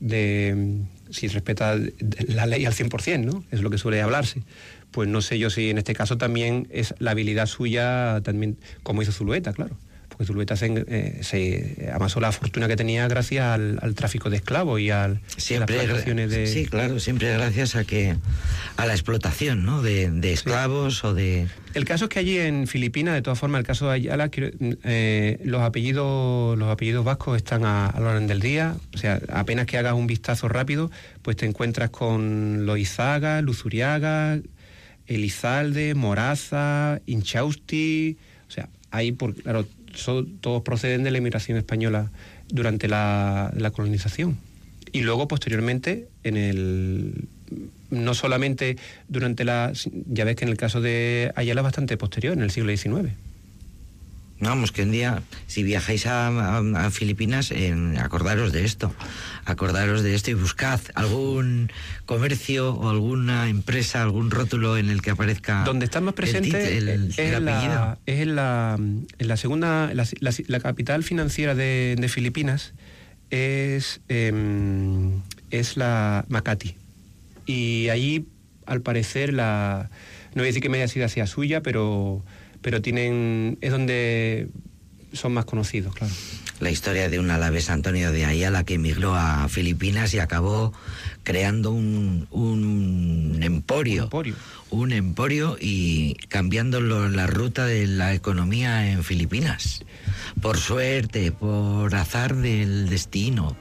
de 0.00 0.54
mm, 0.56 1.12
si 1.12 1.28
respeta 1.28 1.76
la 2.26 2.46
ley 2.46 2.64
al 2.64 2.74
100%, 2.74 3.24
¿no? 3.24 3.44
Es 3.50 3.62
lo 3.62 3.70
que 3.70 3.78
suele 3.78 4.00
hablarse. 4.02 4.42
Pues 4.90 5.08
no 5.08 5.20
sé 5.20 5.38
yo 5.38 5.50
si 5.50 5.70
en 5.70 5.78
este 5.78 5.94
caso 5.94 6.18
también 6.18 6.66
es 6.70 6.94
la 6.98 7.12
habilidad 7.12 7.46
suya, 7.46 8.20
también 8.22 8.56
como 8.82 9.02
hizo 9.02 9.12
Zulueta, 9.12 9.52
claro. 9.52 9.76
Porque 10.18 10.26
Zulueta 10.26 10.56
se, 10.56 10.84
eh, 10.88 11.20
se 11.22 11.90
amasó 11.94 12.18
la 12.18 12.32
fortuna 12.32 12.66
que 12.66 12.74
tenía 12.74 13.06
gracias 13.06 13.44
al, 13.44 13.78
al 13.80 13.94
tráfico 13.94 14.30
de 14.30 14.38
esclavos 14.38 14.80
y 14.80 14.90
al, 14.90 15.20
Siempre, 15.36 15.78
a 15.78 15.84
las 15.84 16.04
de... 16.04 16.48
sí, 16.48 16.66
claro, 16.66 16.98
siempre 16.98 17.32
gracias 17.32 17.76
a 17.76 17.84
que 17.84 18.16
a 18.76 18.84
la 18.86 18.94
explotación, 18.94 19.64
¿no? 19.64 19.80
De, 19.80 20.10
de 20.10 20.32
esclavos 20.32 21.04
o 21.04 21.14
de 21.14 21.46
El 21.74 21.84
caso 21.84 22.06
es 22.06 22.10
que 22.10 22.18
allí 22.18 22.36
en 22.36 22.66
Filipinas, 22.66 23.14
de 23.14 23.22
todas 23.22 23.38
formas, 23.38 23.60
el 23.60 23.66
caso 23.66 23.86
de 23.86 23.94
Ayala, 23.94 24.28
eh, 24.32 25.38
los 25.44 25.62
apellidos 25.62 26.58
los 26.58 26.68
apellidos 26.68 27.04
vascos 27.04 27.36
están 27.36 27.64
a, 27.64 27.86
a 27.86 28.00
la 28.00 28.10
orden 28.10 28.26
del 28.26 28.40
día. 28.40 28.74
O 28.94 28.98
sea, 28.98 29.20
apenas 29.32 29.66
que 29.66 29.78
hagas 29.78 29.94
un 29.94 30.08
vistazo 30.08 30.48
rápido, 30.48 30.90
pues 31.22 31.36
te 31.36 31.46
encuentras 31.46 31.90
con 31.90 32.66
Loizaga, 32.66 33.40
Luzuriaga, 33.40 34.40
Elizalde, 35.06 35.94
Moraza, 35.94 37.00
Inchausti. 37.06 38.16
O 38.48 38.50
sea, 38.50 38.68
ahí, 38.90 39.12
por, 39.12 39.34
claro, 39.34 39.64
todos 40.04 40.62
proceden 40.62 41.02
de 41.04 41.10
la 41.10 41.18
inmigración 41.18 41.58
española 41.58 42.10
durante 42.48 42.88
la, 42.88 43.52
la 43.56 43.70
colonización. 43.70 44.38
Y 44.92 45.02
luego, 45.02 45.28
posteriormente, 45.28 46.08
en 46.24 46.36
el 46.36 47.28
no 47.90 48.14
solamente 48.14 48.76
durante 49.08 49.44
la... 49.44 49.72
Ya 50.06 50.24
ves 50.24 50.36
que 50.36 50.44
en 50.44 50.50
el 50.50 50.56
caso 50.56 50.80
de 50.80 51.32
Ayala 51.34 51.60
es 51.60 51.64
bastante 51.64 51.96
posterior, 51.96 52.34
en 52.34 52.42
el 52.42 52.50
siglo 52.50 52.74
XIX. 52.76 53.12
Vamos, 54.40 54.70
que 54.70 54.82
un 54.82 54.92
día, 54.92 55.22
si 55.48 55.64
viajáis 55.64 56.06
a, 56.06 56.28
a- 56.28 56.86
a 56.86 56.90
Filipinas, 56.92 57.50
en- 57.50 57.98
acordaros 57.98 58.52
de 58.52 58.64
esto, 58.64 58.94
acordaros 59.44 60.02
de 60.02 60.14
esto 60.14 60.30
y 60.30 60.34
buscad 60.34 60.80
algún 60.94 61.72
comercio 62.06 62.72
o 62.74 62.88
alguna 62.88 63.48
empresa, 63.48 64.00
algún 64.02 64.30
rótulo 64.30 64.78
en 64.78 64.90
el 64.90 65.02
que 65.02 65.10
aparezca 65.10 65.64
Donde 65.64 65.86
está 65.86 66.00
más 66.00 66.14
presente 66.14 66.78
el, 66.78 66.88
es, 66.88 67.18
el 67.18 67.34
en 67.34 67.44
la, 67.44 67.52
apellido. 67.58 67.98
es 68.06 68.20
en 68.20 68.36
la, 68.36 68.76
en 68.78 69.28
la 69.28 69.36
segunda, 69.36 69.90
la, 69.92 70.06
la- 70.20 70.32
la 70.46 70.60
capital 70.60 71.02
financiera 71.02 71.56
de, 71.56 71.96
de 71.98 72.08
Filipinas 72.08 72.74
es, 73.30 74.00
em, 74.08 75.20
es 75.50 75.76
la 75.76 76.24
Makati. 76.28 76.76
Y 77.44 77.88
allí, 77.88 78.26
al 78.66 78.82
parecer, 78.82 79.32
la, 79.32 79.90
no 80.34 80.42
voy 80.42 80.44
a 80.44 80.46
decir 80.46 80.62
que 80.62 80.68
media 80.68 80.86
sido 80.86 81.06
hacia 81.06 81.26
suya, 81.26 81.60
pero, 81.62 82.22
pero 82.62 82.80
tienen, 82.82 83.58
es 83.60 83.70
donde 83.70 84.48
son 85.12 85.32
más 85.32 85.44
conocidos, 85.44 85.94
claro. 85.94 86.12
La 86.60 86.70
historia 86.70 87.08
de 87.08 87.20
un 87.20 87.30
alavés 87.30 87.70
Antonio 87.70 88.10
de 88.10 88.24
Ayala 88.24 88.64
que 88.64 88.74
emigró 88.74 89.14
a 89.14 89.48
Filipinas 89.48 90.12
y 90.12 90.18
acabó 90.18 90.72
creando 91.22 91.70
un, 91.70 92.26
un 92.32 93.38
emporio. 93.42 94.02
Un 94.02 94.04
emporio. 94.06 94.34
Un 94.70 94.92
emporio 94.92 95.56
y 95.60 96.14
cambiando 96.28 96.80
lo- 96.80 97.08
la 97.08 97.28
ruta 97.28 97.64
de 97.64 97.86
la 97.86 98.12
economía 98.12 98.90
en 98.90 99.04
Filipinas. 99.04 99.82
Por 100.42 100.58
suerte, 100.58 101.30
por 101.30 101.94
azar 101.94 102.34
del 102.34 102.88
destino 102.88 103.56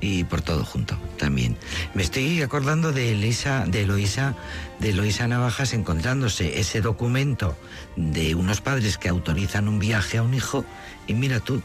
Y 0.00 0.24
por 0.24 0.40
todo 0.40 0.64
junto 0.64 0.98
también. 1.18 1.56
Me 1.94 2.02
estoy 2.02 2.40
acordando 2.42 2.92
de 2.92 3.12
Elisa, 3.12 3.64
de 3.66 3.82
Eloisa, 3.82 4.34
de 4.78 4.90
Eloisa 4.90 5.28
Navajas 5.28 5.74
encontrándose 5.74 6.58
ese 6.60 6.80
documento 6.80 7.56
de 7.96 8.34
unos 8.34 8.60
padres 8.60 8.98
que 8.98 9.08
autorizan 9.08 9.68
un 9.68 9.78
viaje 9.78 10.18
a 10.18 10.22
un 10.22 10.34
hijo 10.34 10.64
y 11.06 11.14
mira 11.14 11.40
tú 11.40 11.62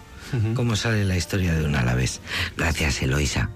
cómo 0.55 0.75
sale 0.75 1.05
la 1.05 1.15
historia 1.15 1.53
de 1.53 1.63
un 1.63 1.75
alavés. 1.75 2.19
Gracias, 2.57 3.01
Eloisa. 3.01 3.49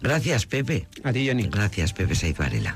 Gracias, 0.00 0.46
Pepe. 0.46 0.86
A 1.04 1.12
ti, 1.12 1.26
Johnny. 1.26 1.44
Gracias, 1.44 1.92
Pepe 1.92 2.14
Saiz 2.14 2.36
Varela. 2.36 2.74